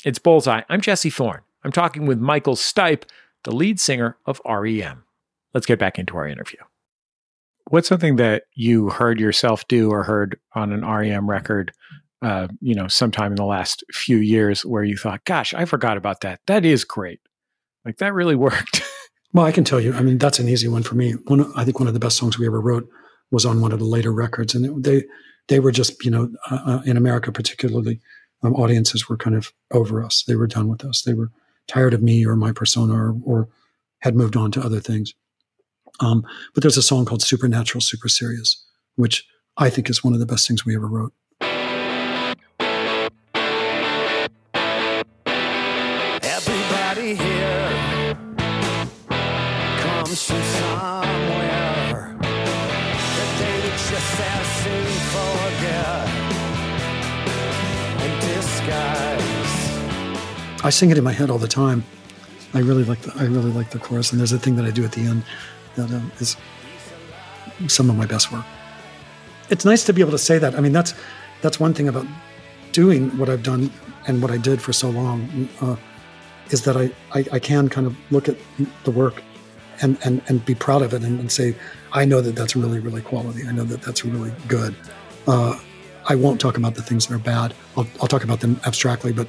It's 0.05 0.19
Bullseye. 0.19 0.63
I'm 0.69 0.81
Jesse 0.81 1.11
Thorn. 1.11 1.43
I'm 1.63 1.73
talking 1.73 2.07
with 2.07 2.19
Michael 2.19 2.57
Stipe, 2.57 3.05
the 3.45 3.55
lead 3.55 3.79
singer 3.79 4.17
of 4.27 4.41
REM. 4.45 5.05
Let's 5.55 5.67
get 5.67 5.79
back 5.79 5.99
into 5.99 6.17
our 6.17 6.27
interview. 6.27 6.59
What's 7.71 7.89
something 7.89 8.17
that 8.17 8.43
you 8.55 8.91
heard 8.91 9.19
yourself 9.19 9.67
do 9.69 9.91
or 9.91 10.03
heard 10.03 10.39
on 10.55 10.73
an 10.73 10.85
REM 10.85 11.31
record, 11.31 11.73
uh, 12.21 12.49
you 12.61 12.75
know, 12.75 12.89
sometime 12.89 13.33
in 13.33 13.37
the 13.37 13.45
last 13.45 13.85
few 13.93 14.19
years 14.19 14.65
where 14.65 14.85
you 14.85 14.97
thought, 14.97 15.25
gosh, 15.25 15.55
I 15.55 15.65
forgot 15.65 15.97
about 15.97 16.21
that. 16.21 16.41
That 16.47 16.65
is 16.65 16.85
great. 16.85 17.21
Like 17.85 17.99
that 17.99 18.13
really 18.13 18.35
worked. 18.37 18.83
Well, 19.33 19.45
I 19.45 19.53
can 19.53 19.65
tell 19.65 19.81
you. 19.81 19.93
I 19.95 20.03
mean, 20.03 20.19
that's 20.19 20.39
an 20.39 20.49
easy 20.49 20.69
one 20.69 20.85
for 20.85 20.95
me. 20.95 21.13
One, 21.27 21.53
I 21.57 21.65
think 21.65 21.81
one 21.81 21.89
of 21.89 21.95
the 21.95 22.01
best 22.01 22.17
songs 22.17 22.39
we 22.39 22.47
ever 22.47 22.61
wrote 22.61 22.89
was 23.31 23.45
on 23.45 23.61
one 23.61 23.73
of 23.73 23.81
the 23.81 23.85
later 23.85 24.13
records, 24.13 24.55
and 24.55 24.85
they 24.85 25.05
they 25.49 25.61
were 25.61 25.73
just, 25.73 26.05
you 26.05 26.11
know, 26.11 26.31
uh, 26.51 26.61
uh, 26.65 26.83
in 26.87 26.97
America 26.97 27.33
particularly, 27.33 28.01
um, 28.43 28.55
audiences 28.55 29.09
were 29.09 29.17
kind 29.17 29.37
of 29.37 29.53
over 29.73 30.03
us. 30.03 30.23
They 30.27 30.37
were 30.37 30.47
done 30.47 30.69
with 30.69 30.85
us. 30.85 31.03
They 31.03 31.15
were 31.15 31.31
tired 31.67 31.95
of 31.95 32.03
me 32.03 32.25
or 32.25 32.37
my 32.37 32.53
persona, 32.53 32.95
or, 32.95 33.17
or 33.25 33.49
had 34.01 34.15
moved 34.15 34.37
on 34.37 34.53
to 34.53 34.65
other 34.65 34.81
things. 34.81 35.15
Um, 36.01 36.27
but 36.55 36.63
there's 36.63 36.77
a 36.77 36.83
song 36.83 37.05
called 37.05 37.23
Supernatural, 37.23 37.81
Super 37.81 38.09
Serious, 38.09 38.65
which 38.97 39.25
I 39.57 39.71
think 39.71 39.89
is 39.89 40.03
one 40.03 40.13
of 40.13 40.21
the 40.21 40.27
best 40.27 40.49
things 40.49 40.67
we 40.67 40.75
ever 40.75 40.89
wrote. 40.89 41.13
Everybody 46.23 47.15
here 47.15 48.17
comes 49.79 50.25
from 50.25 50.43
somewhere 50.43 52.17
that 52.21 53.31
they 53.39 53.55
would 53.63 53.79
just 53.79 54.21
as 54.21 54.47
soon 54.63 54.87
forget 55.15 56.09
in 58.05 58.13
disguise. 58.21 59.55
I 60.65 60.71
sing 60.71 60.91
it 60.91 60.99
in 60.99 61.05
my 61.05 61.13
head 61.13 61.31
all 61.31 61.39
the 61.39 61.47
time. 61.47 61.85
I 62.53 62.59
really 62.61 62.85
like 62.85 63.01
the 63.01 63.13
I 63.17 63.25
really 63.25 63.53
like 63.53 63.71
the 63.71 63.79
chorus, 63.79 64.11
and 64.11 64.21
there's 64.21 64.33
a 64.33 64.39
thing 64.39 64.57
that 64.57 64.65
I 64.65 64.71
do 64.71 64.85
at 64.85 64.93
the 64.93 65.03
end 65.03 65.25
that 65.77 65.91
um, 65.91 66.13
is 66.19 66.37
some 67.69 67.91
of 67.91 67.97
my 67.97 68.07
best 68.07 68.33
work. 68.33 68.45
It's 69.51 69.65
nice 69.65 69.85
to 69.85 69.93
be 69.93 70.01
able 70.01 70.13
to 70.13 70.19
say 70.19 70.39
that. 70.39 70.55
I 70.55 70.61
mean, 70.61 70.73
that's 70.73 70.95
that's 71.43 71.61
one 71.61 71.75
thing 71.75 71.89
about 71.89 72.07
doing 72.73 73.17
what 73.19 73.29
I've 73.29 73.43
done 73.43 73.71
and 74.07 74.21
what 74.23 74.31
I 74.31 74.37
did 74.37 74.61
for 74.61 74.73
so 74.73 74.91
long 74.91 75.49
uh, 75.61 75.77
is 76.51 76.63
that 76.63 76.77
I, 76.77 76.91
I, 77.13 77.25
I 77.33 77.39
can 77.39 77.69
kind 77.69 77.87
of 77.87 77.97
look 78.11 78.29
at 78.29 78.37
the 78.85 78.91
work 78.91 79.23
and 79.83 79.99
and, 80.05 80.23
and 80.29 80.45
be 80.45 80.55
proud 80.55 80.83
of 80.83 80.95
it 80.95 81.03
and, 81.03 81.21
and 81.21 81.31
say 81.31 81.55
I 81.93 82.05
know 82.05 82.21
that 82.21 82.35
that's 82.35 82.57
really 82.57 82.81
really 82.81 83.03
quality. 83.03 83.47
I 83.47 83.53
know 83.53 83.65
that 83.65 83.83
that's 83.83 84.05
really 84.05 84.33
good. 84.49 84.75
Uh, 85.27 85.59
I 86.07 86.15
won't 86.15 86.41
talk 86.41 86.59
about 86.59 86.75
the 86.75 86.83
things 86.83 87.07
that 87.07 87.15
are 87.15 87.19
bad. 87.19 87.55
I'll, 87.77 87.87
I'll 88.01 88.09
talk 88.09 88.25
about 88.25 88.41
them 88.41 88.61
abstractly, 88.67 89.13
but 89.13 89.27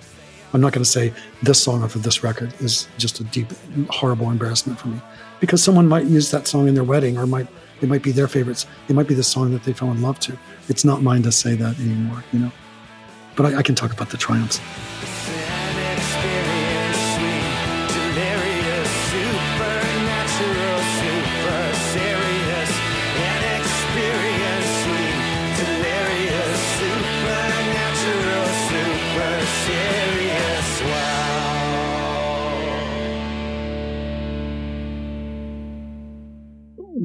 I'm 0.53 0.61
not 0.61 0.73
going 0.73 0.83
to 0.83 0.89
say 0.89 1.13
this 1.43 1.61
song 1.61 1.83
off 1.83 1.95
of 1.95 2.03
this 2.03 2.23
record 2.23 2.53
is 2.61 2.87
just 2.97 3.19
a 3.19 3.23
deep, 3.25 3.47
horrible 3.89 4.29
embarrassment 4.29 4.79
for 4.79 4.87
me 4.87 5.01
because 5.39 5.61
someone 5.61 5.87
might 5.87 6.05
use 6.05 6.31
that 6.31 6.47
song 6.47 6.67
in 6.67 6.75
their 6.75 6.83
wedding 6.83 7.17
or 7.17 7.27
might 7.27 7.47
it 7.81 7.89
might 7.89 8.03
be 8.03 8.11
their 8.11 8.29
favorites. 8.29 8.65
It 8.87 8.95
might 8.95 9.07
be 9.07 9.15
the 9.15 9.23
song 9.23 9.51
that 9.51 9.63
they 9.63 9.73
fell 9.73 9.91
in 9.91 10.01
love 10.01 10.19
to. 10.21 10.37
It's 10.69 10.85
not 10.85 11.01
mine 11.01 11.23
to 11.23 11.31
say 11.31 11.55
that 11.55 11.77
anymore, 11.77 12.23
you 12.31 12.39
know. 12.39 12.51
But 13.35 13.47
I, 13.47 13.57
I 13.57 13.61
can 13.63 13.75
talk 13.75 13.91
about 13.91 14.09
the 14.09 14.17
triumphs. 14.17 14.61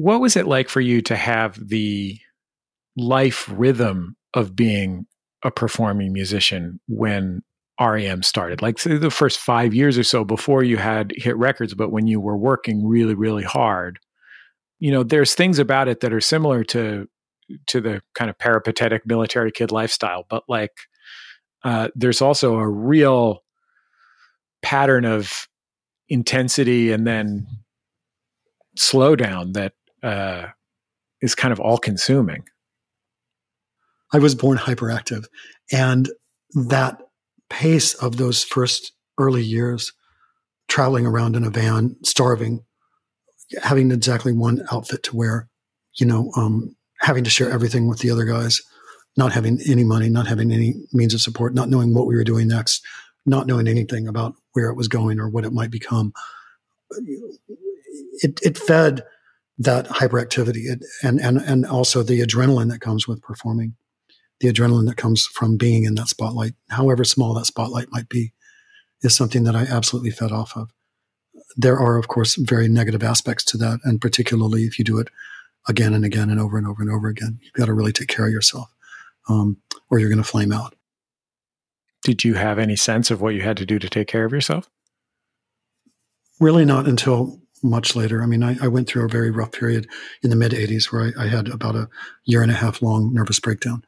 What 0.01 0.19
was 0.19 0.35
it 0.35 0.47
like 0.47 0.67
for 0.67 0.81
you 0.81 0.99
to 0.99 1.15
have 1.15 1.59
the 1.69 2.17
life 2.97 3.47
rhythm 3.51 4.15
of 4.33 4.55
being 4.55 5.05
a 5.43 5.51
performing 5.51 6.11
musician 6.11 6.79
when 6.87 7.43
REM 7.79 8.23
started? 8.23 8.63
Like 8.63 8.79
the 8.79 9.11
first 9.11 9.37
five 9.37 9.75
years 9.75 9.99
or 9.99 10.03
so 10.03 10.23
before 10.23 10.63
you 10.63 10.77
had 10.77 11.13
hit 11.15 11.37
records, 11.37 11.75
but 11.75 11.91
when 11.91 12.07
you 12.07 12.19
were 12.19 12.37
working 12.37 12.87
really, 12.87 13.13
really 13.13 13.43
hard. 13.43 13.99
You 14.79 14.91
know, 14.91 15.03
there's 15.03 15.35
things 15.35 15.59
about 15.59 15.87
it 15.87 15.99
that 15.99 16.11
are 16.11 16.21
similar 16.21 16.63
to 16.65 17.07
to 17.67 17.81
the 17.81 18.01
kind 18.15 18.29
of 18.29 18.39
peripatetic 18.39 19.05
military 19.05 19.51
kid 19.51 19.71
lifestyle, 19.71 20.25
but 20.29 20.43
like 20.47 20.71
uh, 21.63 21.89
there's 21.93 22.21
also 22.21 22.55
a 22.55 22.67
real 22.67 23.43
pattern 24.63 25.05
of 25.05 25.47
intensity 26.09 26.91
and 26.91 27.05
then 27.05 27.45
slowdown 28.77 29.53
that 29.53 29.73
uh, 30.03 30.47
is 31.21 31.35
kind 31.35 31.51
of 31.51 31.59
all 31.59 31.77
consuming. 31.77 32.43
I 34.13 34.19
was 34.19 34.35
born 34.35 34.57
hyperactive, 34.57 35.25
and 35.71 36.09
that 36.53 36.97
pace 37.49 37.93
of 37.95 38.17
those 38.17 38.43
first 38.43 38.91
early 39.17 39.43
years, 39.43 39.93
traveling 40.67 41.05
around 41.05 41.35
in 41.35 41.43
a 41.43 41.49
van, 41.49 41.95
starving, 42.03 42.63
having 43.61 43.91
exactly 43.91 44.33
one 44.33 44.65
outfit 44.71 45.03
to 45.03 45.15
wear, 45.15 45.49
you 45.95 46.05
know, 46.05 46.31
um, 46.35 46.75
having 47.01 47.23
to 47.23 47.29
share 47.29 47.51
everything 47.51 47.87
with 47.87 47.99
the 47.99 48.11
other 48.11 48.25
guys, 48.25 48.61
not 49.17 49.31
having 49.31 49.59
any 49.67 49.83
money, 49.83 50.09
not 50.09 50.27
having 50.27 50.51
any 50.51 50.75
means 50.93 51.13
of 51.13 51.21
support, 51.21 51.53
not 51.53 51.69
knowing 51.69 51.93
what 51.93 52.07
we 52.07 52.15
were 52.15 52.23
doing 52.23 52.47
next, 52.47 52.81
not 53.25 53.47
knowing 53.47 53.67
anything 53.67 54.07
about 54.07 54.33
where 54.53 54.69
it 54.69 54.75
was 54.75 54.87
going 54.87 55.19
or 55.19 55.29
what 55.29 55.45
it 55.45 55.53
might 55.53 55.71
become. 55.71 56.13
It, 58.21 58.39
it 58.41 58.57
fed 58.57 59.03
that 59.63 59.87
hyperactivity 59.87 60.65
and, 61.03 61.19
and, 61.19 61.37
and 61.37 61.65
also 61.65 62.03
the 62.03 62.21
adrenaline 62.21 62.69
that 62.71 62.81
comes 62.81 63.07
with 63.07 63.21
performing, 63.21 63.75
the 64.39 64.51
adrenaline 64.51 64.87
that 64.87 64.97
comes 64.97 65.25
from 65.25 65.57
being 65.57 65.83
in 65.83 65.95
that 65.95 66.07
spotlight, 66.07 66.53
however 66.69 67.03
small 67.03 67.33
that 67.33 67.45
spotlight 67.45 67.91
might 67.91 68.09
be, 68.09 68.33
is 69.01 69.15
something 69.15 69.43
that 69.43 69.55
I 69.55 69.63
absolutely 69.63 70.11
fed 70.11 70.31
off 70.31 70.55
of. 70.55 70.71
There 71.55 71.77
are, 71.77 71.97
of 71.97 72.07
course, 72.07 72.35
very 72.35 72.67
negative 72.67 73.03
aspects 73.03 73.43
to 73.45 73.57
that. 73.57 73.79
And 73.83 73.99
particularly 73.99 74.63
if 74.63 74.79
you 74.79 74.85
do 74.85 74.99
it 74.99 75.09
again 75.67 75.93
and 75.93 76.05
again 76.05 76.29
and 76.29 76.39
over 76.39 76.57
and 76.57 76.67
over 76.67 76.81
and 76.81 76.91
over 76.91 77.07
again, 77.07 77.39
you've 77.41 77.53
got 77.53 77.65
to 77.65 77.73
really 77.73 77.91
take 77.91 78.07
care 78.07 78.27
of 78.27 78.31
yourself 78.31 78.71
um, 79.29 79.57
or 79.89 79.99
you're 79.99 80.09
going 80.09 80.23
to 80.23 80.27
flame 80.27 80.51
out. 80.51 80.75
Did 82.03 82.23
you 82.23 82.33
have 82.33 82.57
any 82.57 82.75
sense 82.75 83.11
of 83.11 83.21
what 83.21 83.35
you 83.35 83.41
had 83.41 83.57
to 83.57 83.65
do 83.65 83.77
to 83.77 83.89
take 83.89 84.07
care 84.07 84.25
of 84.25 84.31
yourself? 84.31 84.69
Really, 86.39 86.65
not 86.65 86.87
until 86.87 87.40
much 87.63 87.95
later. 87.95 88.21
I 88.21 88.25
mean, 88.25 88.43
I, 88.43 88.57
I 88.61 88.67
went 88.67 88.87
through 88.87 89.05
a 89.05 89.09
very 89.09 89.31
rough 89.31 89.51
period 89.51 89.87
in 90.21 90.29
the 90.29 90.35
mid 90.35 90.51
80s 90.51 90.91
where 90.91 91.11
I, 91.17 91.25
I, 91.25 91.27
had 91.27 91.47
about 91.47 91.75
a 91.75 91.89
year 92.25 92.41
and 92.41 92.51
a 92.51 92.55
half 92.55 92.81
long 92.81 93.13
nervous 93.13 93.39
breakdown. 93.39 93.83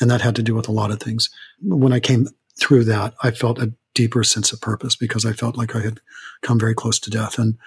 And 0.00 0.10
that 0.10 0.22
had 0.22 0.36
to 0.36 0.42
do 0.42 0.54
with 0.54 0.68
a 0.68 0.72
lot 0.72 0.90
of 0.90 1.00
things. 1.00 1.28
When 1.62 1.92
I 1.92 2.00
came 2.00 2.28
through 2.58 2.84
that, 2.84 3.14
I 3.22 3.30
felt 3.30 3.58
a 3.58 3.72
deeper 3.94 4.24
sense 4.24 4.52
of 4.52 4.60
purpose 4.60 4.96
because 4.96 5.26
I 5.26 5.32
felt 5.32 5.56
like 5.56 5.74
I 5.76 5.80
had 5.80 6.00
come 6.42 6.58
very 6.58 6.74
close 6.74 6.98
to 7.00 7.10
death 7.10 7.38
and, 7.38 7.58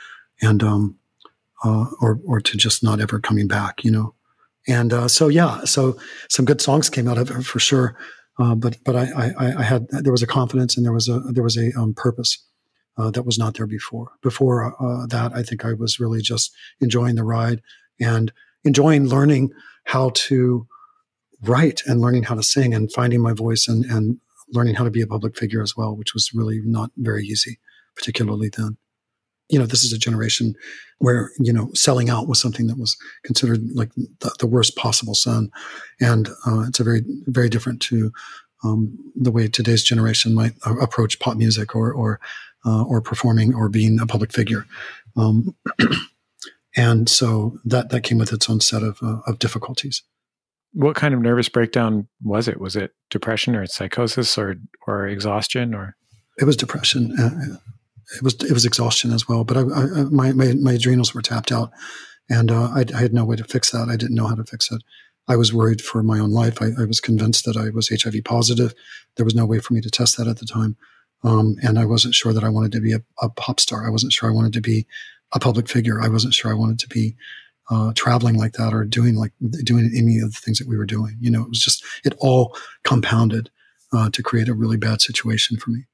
and, 0.42 0.64
um, 0.64 0.98
uh, 1.64 1.86
or, 2.02 2.20
or 2.26 2.42
to 2.42 2.58
just 2.58 2.84
not 2.84 3.00
ever 3.00 3.20
coming 3.20 3.48
back, 3.48 3.84
you 3.84 3.92
know. 3.92 4.16
And 4.68 4.94
uh, 4.94 5.08
so, 5.08 5.28
yeah, 5.28 5.64
so 5.66 5.98
some 6.30 6.46
good 6.46 6.62
songs 6.62 6.90
came 6.90 7.08
out 7.08 7.18
of 7.18 7.30
it 7.30 7.44
for 7.44 7.60
sure. 7.60 7.96
Uh, 8.40 8.56
but 8.56 8.78
but 8.84 8.96
I, 8.96 9.34
I, 9.38 9.60
I 9.60 9.64
had 9.64 9.88
there 9.90 10.12
was 10.12 10.24
a 10.24 10.28
confidence 10.28 10.76
and 10.76 10.86
there 10.86 10.94
was 10.94 11.08
a 11.08 11.20
there 11.20 11.44
was 11.44 11.56
a 11.56 11.72
um, 11.78 11.94
purpose 11.94 12.44
uh, 12.98 13.12
that 13.12 13.26
was 13.26 13.38
not 13.38 13.56
there 13.56 13.68
before. 13.68 14.12
Before 14.22 14.76
uh, 14.80 15.06
that, 15.08 15.34
I 15.34 15.44
think 15.44 15.66
I 15.66 15.74
was 15.74 16.00
really 16.00 16.22
just 16.22 16.54
enjoying 16.82 17.16
the 17.16 17.24
ride 17.24 17.62
and 18.00 18.32
enjoying 18.64 19.08
learning 19.08 19.52
how 19.86 20.12
to 20.14 20.68
write 21.42 21.82
and 21.86 22.02
learning 22.02 22.24
how 22.24 22.36
to 22.36 22.44
sing 22.44 22.74
and 22.74 22.92
finding 22.92 23.22
my 23.22 23.34
voice 23.34 23.68
and 23.68 23.86
and 23.86 24.20
learning 24.52 24.76
how 24.76 24.84
to 24.84 24.92
be 24.92 25.02
a 25.02 25.08
public 25.08 25.36
figure 25.36 25.62
as 25.62 25.76
well, 25.76 25.96
which 25.96 26.14
was 26.14 26.32
really 26.34 26.62
not 26.64 26.92
very 26.98 27.26
easy, 27.26 27.60
particularly 27.96 28.50
then. 28.56 28.78
You 29.50 29.60
know, 29.60 29.66
this 29.66 29.84
is 29.84 29.92
a 29.92 29.98
generation 29.98 30.56
where 31.00 31.32
you 31.40 31.52
know 31.52 31.70
selling 31.74 32.10
out 32.10 32.28
was 32.28 32.40
something 32.40 32.68
that 32.68 32.78
was 32.78 32.96
considered 33.24 33.62
like 33.74 33.94
the, 33.96 34.34
the 34.40 34.48
worst 34.48 34.76
possible 34.76 35.16
sin, 35.16 35.52
and 36.00 36.30
uh, 36.48 36.62
it's 36.68 36.80
a 36.80 36.84
very 36.84 37.02
very 37.26 37.50
different 37.50 37.82
to 37.84 38.12
um, 38.64 38.98
the 39.16 39.32
way 39.32 39.48
today's 39.48 39.84
generation 39.84 40.34
might 40.34 40.54
uh, 40.66 40.78
approach 40.78 41.20
pop 41.20 41.36
music 41.38 41.76
or 41.76 41.92
or 41.92 42.20
uh, 42.66 42.84
or 42.84 43.02
performing 43.02 43.54
or 43.54 43.70
being 43.70 44.00
a 44.00 44.06
public 44.06 44.32
figure. 44.32 44.66
Um, 45.16 45.56
and 46.76 47.08
so 47.10 47.60
that 47.66 47.90
that 47.90 48.02
came 48.02 48.18
with 48.18 48.34
its 48.34 48.50
own 48.50 48.62
set 48.62 48.84
of 48.84 49.00
uh, 49.02 49.20
of 49.28 49.40
difficulties. 49.40 50.04
What 50.74 50.96
kind 50.96 51.14
of 51.14 51.22
nervous 51.22 51.50
breakdown 51.50 52.08
was 52.24 52.48
it? 52.48 52.60
Was 52.60 52.76
it 52.76 52.92
depression 53.10 53.56
or 53.56 53.66
psychosis 53.66 54.38
or 54.38 54.56
or 54.88 55.08
exhaustion 55.08 55.74
or? 55.74 55.96
It 56.40 56.46
was 56.46 56.58
depression. 56.58 57.14
Uh, 57.20 57.58
it 58.16 58.24
was 58.24 58.36
it 58.44 58.52
was 58.52 58.66
exhaustion 58.66 59.12
as 59.12 59.28
well. 59.28 59.44
But 59.44 59.58
I, 59.58 59.62
I, 59.62 59.86
my, 60.10 60.32
my, 60.32 60.54
my 60.54 60.74
adrenals 60.74 61.14
were 61.14 61.22
tapped 61.22 61.52
out, 61.52 61.72
and 62.30 62.52
uh, 62.52 62.70
I, 62.74 62.86
I, 62.94 63.00
had 63.00 63.14
no 63.14 63.26
way 63.26 63.36
to 63.36 63.44
fix 63.44 63.72
that. 63.72 63.90
I 63.90 63.96
didn't 63.96 64.16
know 64.16 64.28
how 64.28 64.36
to 64.36 64.44
fix 64.44 64.72
it. 64.72 64.82
I 65.28 65.36
was 65.36 65.54
worried 65.54 65.82
for 65.82 66.04
my 66.04 66.20
own 66.20 66.32
life. 66.32 66.62
I, 66.62 66.70
I, 66.80 66.86
was 66.86 67.00
convinced 67.00 67.46
that 67.46 67.56
I 67.56 67.70
was 67.70 67.90
HIV 67.90 68.24
positive. 68.26 68.74
There 69.16 69.26
was 69.26 69.36
no 69.36 69.46
way 69.46 69.60
for 69.60 69.74
me 69.74 69.82
to 69.82 69.90
test 69.90 70.18
that 70.18 70.28
at 70.28 70.40
the 70.40 70.46
time, 70.46 70.76
um, 71.24 71.56
and 71.64 71.80
I 71.80 71.86
wasn't 71.86 72.16
sure 72.16 72.34
that 72.34 72.44
I 72.44 72.50
wanted 72.50 72.72
to 72.74 72.82
be 72.82 72.94
a, 72.94 73.02
a, 73.22 73.30
pop 73.30 73.60
star. 73.60 73.86
I 73.86 73.90
wasn't 73.90 74.14
sure 74.14 74.30
I 74.30 74.34
wanted 74.34 74.54
to 74.54 74.62
be 74.62 74.86
a 75.34 75.40
public 75.40 75.70
figure. 75.70 76.02
I 76.02 76.10
wasn't 76.10 76.34
sure 76.34 76.52
I 76.52 76.56
wanted 76.56 76.80
to 76.80 76.88
be 76.90 77.16
uh, 77.70 77.94
traveling 77.96 78.38
like 78.38 78.54
that 78.54 78.74
or 78.74 78.84
doing 78.84 79.16
like 79.16 79.32
doing 79.64 79.92
any 79.96 80.20
of 80.20 80.34
the 80.34 80.40
things 80.44 80.60
that 80.60 80.68
we 80.68 80.78
were 80.78 80.86
doing. 80.86 81.18
You 81.20 81.32
know, 81.32 81.42
it 81.42 81.50
was 81.50 81.60
just 81.60 81.84
it 82.04 82.14
all 82.20 82.56
compounded 82.84 83.50
uh, 83.94 84.10
to 84.10 84.24
create 84.24 84.50
a 84.50 84.54
really 84.54 84.78
bad 84.78 85.02
situation 85.02 85.58
for 85.58 85.72
me. 85.72 85.86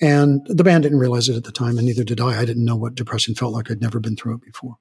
And 0.00 0.46
the 0.48 0.64
band 0.64 0.84
didn't 0.84 0.98
realize 0.98 1.28
it 1.28 1.36
at 1.36 1.44
the 1.44 1.52
time, 1.52 1.76
and 1.76 1.86
neither 1.86 2.04
did 2.04 2.20
I. 2.20 2.40
I 2.40 2.44
didn't 2.44 2.64
know 2.64 2.76
what 2.76 2.94
depression 2.94 3.34
felt 3.34 3.52
like. 3.52 3.70
I'd 3.70 3.80
never 3.80 3.98
been 3.98 4.16
through 4.16 4.34
it 4.34 4.42
before. 4.42 4.76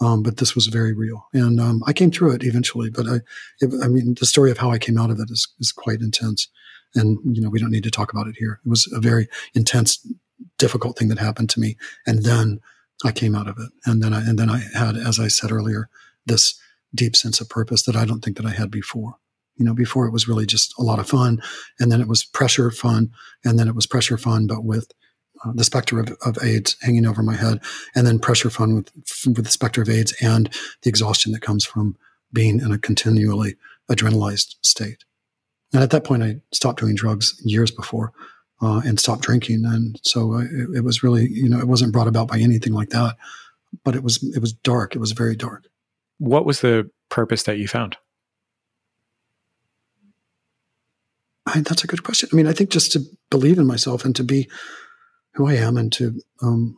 Um, 0.00 0.22
but 0.22 0.38
this 0.38 0.54
was 0.54 0.68
very 0.68 0.92
real, 0.92 1.26
and 1.32 1.60
um, 1.60 1.82
I 1.86 1.92
came 1.92 2.12
through 2.12 2.32
it 2.32 2.44
eventually. 2.44 2.88
But 2.88 3.06
I, 3.08 3.16
it, 3.60 3.72
I 3.82 3.88
mean, 3.88 4.14
the 4.18 4.26
story 4.26 4.50
of 4.50 4.58
how 4.58 4.70
I 4.70 4.78
came 4.78 4.96
out 4.96 5.10
of 5.10 5.18
it 5.18 5.28
is, 5.30 5.48
is 5.58 5.72
quite 5.72 6.00
intense, 6.00 6.48
and 6.94 7.18
you 7.24 7.40
know, 7.40 7.50
we 7.50 7.60
don't 7.60 7.70
need 7.70 7.84
to 7.84 7.90
talk 7.90 8.12
about 8.12 8.26
it 8.26 8.36
here. 8.38 8.60
It 8.64 8.68
was 8.68 8.90
a 8.92 9.00
very 9.00 9.28
intense, 9.54 10.06
difficult 10.58 10.98
thing 10.98 11.08
that 11.08 11.18
happened 11.18 11.50
to 11.50 11.60
me, 11.60 11.76
and 12.06 12.24
then 12.24 12.60
I 13.04 13.12
came 13.12 13.34
out 13.34 13.48
of 13.48 13.58
it, 13.58 13.70
and 13.86 14.02
then 14.02 14.12
I 14.12 14.20
and 14.20 14.38
then 14.38 14.50
I 14.50 14.62
had, 14.74 14.96
as 14.96 15.18
I 15.18 15.28
said 15.28 15.52
earlier, 15.52 15.88
this 16.26 16.58
deep 16.94 17.16
sense 17.16 17.40
of 17.40 17.48
purpose 17.48 17.82
that 17.82 17.96
I 17.96 18.04
don't 18.04 18.24
think 18.24 18.36
that 18.36 18.46
I 18.46 18.50
had 18.50 18.70
before. 18.70 19.16
You 19.56 19.64
know, 19.64 19.74
before 19.74 20.06
it 20.06 20.12
was 20.12 20.28
really 20.28 20.46
just 20.46 20.72
a 20.78 20.82
lot 20.82 20.98
of 20.98 21.08
fun, 21.08 21.42
and 21.78 21.90
then 21.90 22.00
it 22.00 22.08
was 22.08 22.24
pressure 22.24 22.70
fun, 22.70 23.10
and 23.44 23.58
then 23.58 23.68
it 23.68 23.74
was 23.74 23.86
pressure 23.86 24.16
fun, 24.16 24.46
but 24.46 24.64
with 24.64 24.92
uh, 25.44 25.52
the 25.54 25.64
specter 25.64 26.00
of, 26.00 26.16
of, 26.24 26.38
AIDS 26.42 26.76
hanging 26.80 27.06
over 27.06 27.22
my 27.22 27.34
head, 27.34 27.60
and 27.94 28.06
then 28.06 28.18
pressure 28.18 28.50
fun 28.50 28.74
with 28.74 28.92
with 29.26 29.44
the 29.44 29.50
specter 29.50 29.82
of 29.82 29.88
AIDS 29.88 30.14
and 30.20 30.52
the 30.82 30.88
exhaustion 30.88 31.32
that 31.32 31.42
comes 31.42 31.64
from 31.64 31.96
being 32.32 32.60
in 32.60 32.72
a 32.72 32.78
continually 32.78 33.56
adrenalized 33.90 34.56
state. 34.62 35.04
And 35.72 35.82
at 35.82 35.90
that 35.90 36.04
point, 36.04 36.22
I 36.22 36.36
stopped 36.52 36.80
doing 36.80 36.94
drugs 36.94 37.40
years 37.44 37.70
before 37.70 38.12
uh, 38.62 38.80
and 38.84 38.98
stopped 38.98 39.22
drinking, 39.22 39.64
and 39.66 40.00
so 40.02 40.38
it, 40.38 40.76
it 40.76 40.84
was 40.84 41.02
really, 41.02 41.28
you 41.28 41.48
know, 41.48 41.58
it 41.58 41.68
wasn't 41.68 41.92
brought 41.92 42.08
about 42.08 42.28
by 42.28 42.38
anything 42.38 42.72
like 42.72 42.90
that, 42.90 43.16
but 43.84 43.94
it 43.94 44.02
was 44.02 44.22
it 44.34 44.40
was 44.40 44.52
dark. 44.52 44.96
It 44.96 44.98
was 44.98 45.12
very 45.12 45.36
dark. 45.36 45.66
What 46.18 46.46
was 46.46 46.60
the 46.60 46.90
purpose 47.10 47.42
that 47.44 47.58
you 47.58 47.68
found? 47.68 47.96
I, 51.46 51.60
that's 51.60 51.84
a 51.84 51.86
good 51.86 52.02
question. 52.02 52.28
I 52.32 52.36
mean, 52.36 52.46
I 52.46 52.52
think 52.52 52.70
just 52.70 52.92
to 52.92 53.00
believe 53.30 53.58
in 53.58 53.66
myself 53.66 54.04
and 54.04 54.14
to 54.16 54.24
be 54.24 54.48
who 55.34 55.48
I 55.48 55.54
am 55.54 55.76
and 55.76 55.92
to, 55.92 56.20
um, 56.42 56.76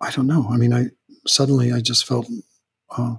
I 0.00 0.10
don't 0.10 0.26
know. 0.26 0.48
I 0.50 0.56
mean, 0.56 0.74
I 0.74 0.86
suddenly 1.26 1.72
I 1.72 1.80
just 1.80 2.04
felt 2.06 2.28
uh, 2.96 3.14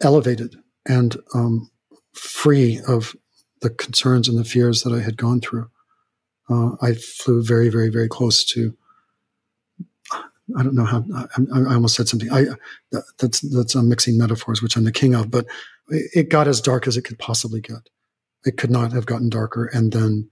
elevated 0.00 0.56
and 0.86 1.16
um, 1.34 1.70
free 2.18 2.80
of 2.86 3.16
the 3.60 3.70
concerns 3.70 4.28
and 4.28 4.38
the 4.38 4.44
fears 4.44 4.82
that 4.82 4.92
I 4.92 5.00
had 5.00 5.16
gone 5.16 5.40
through. 5.40 5.70
Uh, 6.50 6.72
I 6.80 6.94
flew 6.94 7.42
very, 7.42 7.68
very, 7.68 7.88
very 7.88 8.08
close 8.08 8.44
to. 8.46 8.76
I 10.56 10.62
don't 10.62 10.74
know 10.74 10.84
how. 10.84 11.04
I, 11.14 11.26
I 11.70 11.74
almost 11.74 11.94
said 11.94 12.08
something. 12.08 12.32
I 12.32 12.46
that's 13.18 13.40
that's 13.40 13.74
I'm 13.74 13.88
mixing 13.88 14.16
metaphors, 14.16 14.62
which 14.62 14.76
I'm 14.76 14.84
the 14.84 14.92
king 14.92 15.14
of. 15.14 15.30
But 15.30 15.46
it 15.90 16.30
got 16.30 16.48
as 16.48 16.62
dark 16.62 16.86
as 16.86 16.96
it 16.96 17.02
could 17.02 17.18
possibly 17.18 17.60
get 17.60 17.90
it 18.44 18.56
could 18.56 18.70
not 18.70 18.92
have 18.92 19.06
gotten 19.06 19.28
darker. 19.28 19.66
And 19.66 19.92
then 19.92 20.30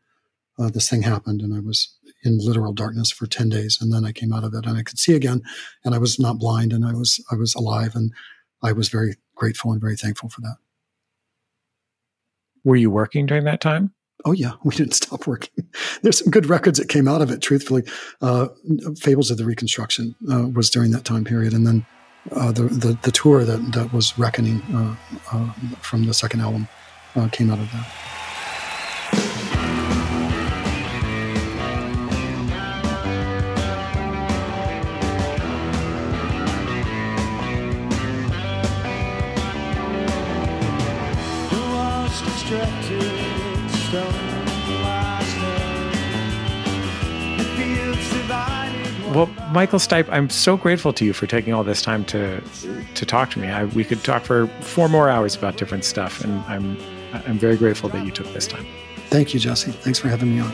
uh, 0.58 0.70
this 0.70 0.88
thing 0.88 1.02
happened, 1.02 1.42
and 1.42 1.54
I 1.54 1.60
was 1.60 1.94
in 2.24 2.38
literal 2.38 2.72
darkness 2.72 3.10
for 3.10 3.26
10 3.26 3.48
days. 3.48 3.78
And 3.80 3.92
then 3.92 4.04
I 4.04 4.12
came 4.12 4.32
out 4.32 4.44
of 4.44 4.54
it 4.54 4.66
and 4.66 4.76
I 4.76 4.82
could 4.82 4.98
see 4.98 5.14
again, 5.14 5.42
and 5.84 5.94
I 5.94 5.98
was 5.98 6.18
not 6.18 6.38
blind 6.38 6.72
and 6.72 6.84
I 6.84 6.92
was, 6.92 7.22
I 7.30 7.36
was 7.36 7.54
alive. 7.54 7.94
And 7.94 8.12
I 8.62 8.72
was 8.72 8.88
very 8.88 9.16
grateful 9.34 9.72
and 9.72 9.80
very 9.80 9.96
thankful 9.96 10.28
for 10.28 10.40
that. 10.40 10.56
Were 12.66 12.74
you 12.74 12.90
working 12.90 13.26
during 13.26 13.44
that 13.44 13.60
time? 13.60 13.92
Oh 14.24 14.32
yeah, 14.32 14.54
we 14.64 14.74
didn't 14.74 14.94
stop 14.94 15.26
working. 15.26 15.68
There's 16.02 16.18
some 16.18 16.30
good 16.30 16.46
records 16.46 16.78
that 16.80 16.88
came 16.88 17.06
out 17.06 17.22
of 17.22 17.30
it. 17.30 17.40
Truthfully, 17.40 17.84
uh, 18.20 18.48
"Fables 18.98 19.30
of 19.30 19.38
the 19.38 19.44
Reconstruction" 19.44 20.16
uh, 20.30 20.48
was 20.48 20.68
during 20.68 20.90
that 20.90 21.04
time 21.04 21.22
period, 21.22 21.52
and 21.52 21.64
then 21.64 21.86
uh, 22.32 22.50
the, 22.50 22.64
the, 22.64 22.98
the 23.02 23.12
tour 23.12 23.44
that 23.44 23.72
that 23.72 23.92
was 23.92 24.18
"Reckoning" 24.18 24.60
uh, 24.74 24.96
uh, 25.32 25.52
from 25.80 26.06
the 26.06 26.12
second 26.12 26.40
album 26.40 26.66
uh, 27.14 27.28
came 27.28 27.52
out 27.52 27.60
of 27.60 27.70
that. 27.70 27.86
Well, 49.16 49.30
Michael 49.50 49.78
Stipe, 49.78 50.06
I'm 50.10 50.28
so 50.28 50.58
grateful 50.58 50.92
to 50.92 51.02
you 51.02 51.14
for 51.14 51.26
taking 51.26 51.54
all 51.54 51.64
this 51.64 51.80
time 51.80 52.04
to 52.04 52.42
to 52.94 53.06
talk 53.06 53.30
to 53.30 53.38
me. 53.38 53.48
I, 53.48 53.64
we 53.64 53.82
could 53.82 54.04
talk 54.04 54.24
for 54.24 54.46
four 54.60 54.90
more 54.90 55.08
hours 55.08 55.34
about 55.34 55.56
different 55.56 55.84
stuff, 55.84 56.22
and 56.22 56.40
I'm 56.40 56.76
I'm 57.14 57.38
very 57.38 57.56
grateful 57.56 57.88
that 57.88 58.04
you 58.04 58.12
took 58.12 58.30
this 58.34 58.46
time. 58.46 58.66
Thank 59.06 59.32
you, 59.32 59.40
Jesse. 59.40 59.72
Thanks 59.72 59.98
for 59.98 60.08
having 60.08 60.36
me 60.36 60.42
on. 60.42 60.50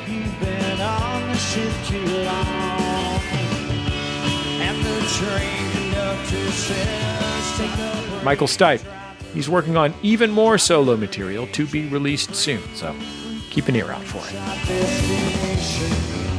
Michael 8.24 8.46
Stipe. 8.46 8.84
He's 9.34 9.48
working 9.48 9.76
on 9.76 9.92
even 10.04 10.30
more 10.30 10.56
solo 10.56 10.96
material 10.96 11.48
to 11.48 11.66
be 11.66 11.88
released 11.88 12.32
soon. 12.36 12.62
So 12.76 12.94
keep 13.50 13.66
an 13.66 13.74
ear 13.74 13.90
out 13.90 14.04
for 14.04 14.22
it. 14.30 16.32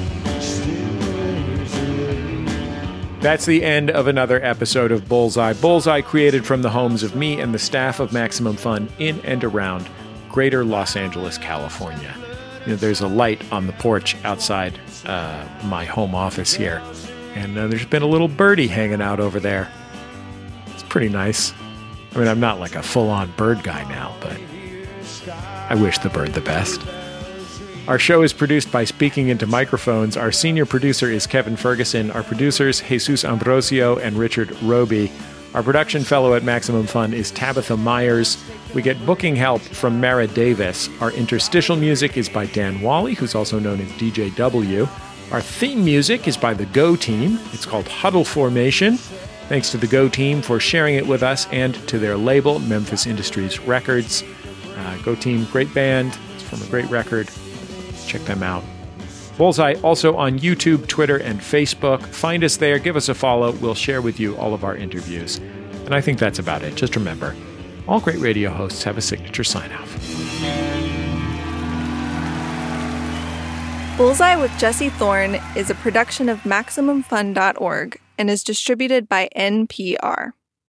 That's 3.24 3.45
the 3.45 3.63
end 3.63 3.89
of 3.89 4.07
another 4.07 4.43
episode 4.43 4.91
of 4.91 5.07
Bullseye. 5.07 5.53
Bullseye 5.53 6.01
created 6.01 6.45
from 6.45 6.61
the 6.61 6.69
homes 6.69 7.03
of 7.03 7.15
me 7.15 7.39
and 7.39 7.53
the 7.53 7.57
staff 7.57 8.01
of 8.01 8.11
Maximum 8.11 8.57
Fun 8.57 8.89
in 8.99 9.21
and 9.21 9.45
around 9.45 9.88
greater 10.28 10.65
Los 10.65 10.97
Angeles, 10.97 11.38
California. 11.38 12.13
You 12.65 12.74
know, 12.74 12.76
there's 12.76 12.99
a 12.99 13.07
light 13.07 13.41
on 13.49 13.65
the 13.65 13.71
porch 13.71 14.17
outside 14.26 14.78
uh, 15.05 15.47
my 15.63 15.86
home 15.86 16.13
office 16.13 16.53
here, 16.53 16.82
and 17.34 17.57
uh, 17.57 17.67
there's 17.67 17.86
been 17.86 18.01
a 18.01 18.07
little 18.07 18.28
birdie 18.28 18.67
hanging 18.67 19.01
out 19.01 19.21
over 19.21 19.39
there. 19.39 19.71
It's 20.74 20.84
pretty 20.84 21.07
nice. 21.07 21.53
I 22.13 22.17
mean, 22.19 22.28
I'm 22.28 22.41
not 22.41 22.59
like 22.59 22.76
a 22.76 22.84
full 22.84 23.09
on 23.09 23.32
bird 23.38 23.63
guy 23.63 23.88
now, 23.88 24.13
but 24.19 24.38
I 25.69 25.76
wish 25.76 25.97
the 25.99 26.09
bird 26.09 26.34
the 26.34 26.41
best. 26.41 26.82
Our 27.86 28.00
show 28.00 28.22
is 28.22 28.32
produced 28.32 28.72
by 28.72 28.86
Speaking 28.86 29.28
Into 29.28 29.46
Microphones. 29.46 30.16
Our 30.16 30.32
senior 30.32 30.66
producer 30.66 31.12
is 31.12 31.28
Kevin 31.28 31.58
Ferguson. 31.58 32.12
Our 32.12 32.24
producers, 32.24 32.80
Jesus 32.80 33.26
Ambrosio 33.26 33.98
and 33.98 34.16
Richard 34.16 34.56
Robey. 34.62 35.12
Our 35.54 35.62
production 35.62 36.06
fellow 36.06 36.34
at 36.34 36.44
Maximum 36.44 36.88
Fun 36.88 37.14
is 37.14 37.30
Tabitha 37.32 37.76
Myers. 37.76 38.42
We 38.74 38.82
get 38.82 39.06
booking 39.06 39.36
help 39.36 39.62
from 39.62 40.00
Mara 40.00 40.28
Davis. 40.28 40.88
Our 41.02 41.12
interstitial 41.12 41.76
music 41.76 42.16
is 42.16 42.30
by 42.30 42.46
Dan 42.46 42.80
Wally, 42.80 43.16
who's 43.16 43.36
also 43.36 43.60
known 43.60 43.82
as 43.82 43.92
DJW. 43.92 44.88
Our 45.34 45.42
theme 45.42 45.84
music 45.84 46.26
is 46.26 46.38
by 46.38 46.54
the 46.54 46.66
Go 46.68 46.96
Team. 46.96 47.38
It's 47.52 47.66
called 47.66 47.90
Huddle 47.90 48.24
Formation. 48.24 48.96
Thanks 49.50 49.72
to 49.72 49.78
the 49.78 49.88
Go 49.88 50.08
Team 50.08 50.42
for 50.42 50.58
sharing 50.58 50.96
it 50.96 51.06
with 51.06 51.22
us 51.22 51.48
and 51.52 51.76
to 51.90 52.00
their 52.00 52.16
label, 52.16 52.60
Memphis 52.60 53.08
Industries 53.08 53.60
Records. 53.60 54.24
Uh, 54.78 54.98
Go 55.04 55.16
Team, 55.16 55.44
great 55.52 55.74
band. 55.74 56.18
It's 56.36 56.44
from 56.44 56.62
a 56.62 56.72
great 56.72 56.90
record. 56.90 57.30
Check 58.06 58.22
them 58.22 58.43
out. 58.43 58.64
Bullseye 59.38 59.76
also 59.82 60.16
on 60.16 60.39
YouTube, 60.39 60.88
Twitter, 60.88 61.18
and 61.18 61.39
Facebook. 61.39 62.06
Find 62.06 62.43
us 62.43 62.58
there, 62.58 62.78
give 62.78 62.95
us 62.95 63.10
a 63.10 63.16
follow. 63.16 63.51
We'll 63.54 63.74
share 63.74 64.01
with 64.01 64.20
you 64.20 64.38
all 64.38 64.54
of 64.54 64.64
our 64.64 64.76
interviews. 64.76 65.38
And 65.86 65.95
I 65.95 66.01
think 66.01 66.20
that's 66.20 66.39
about 66.39 66.62
it. 66.62 66.76
Just 66.76 66.95
remember 66.95 67.36
all 67.88 67.99
great 67.99 68.20
radio 68.20 68.49
hosts 68.49 68.84
have 68.84 68.97
a 68.97 69.01
signature 69.01 69.43
sign 69.43 69.72
off. 69.72 69.89
Bullseye 73.97 74.36
with 74.36 74.51
Jesse 74.58 74.89
Thorn 74.89 75.36
is 75.56 75.70
a 75.70 75.76
production 75.76 76.30
of 76.30 76.39
MaximumFun.org 76.41 77.99
and 78.18 78.30
is 78.30 78.43
distributed 78.43 79.08
by 79.08 79.30
NPR. 79.36 80.32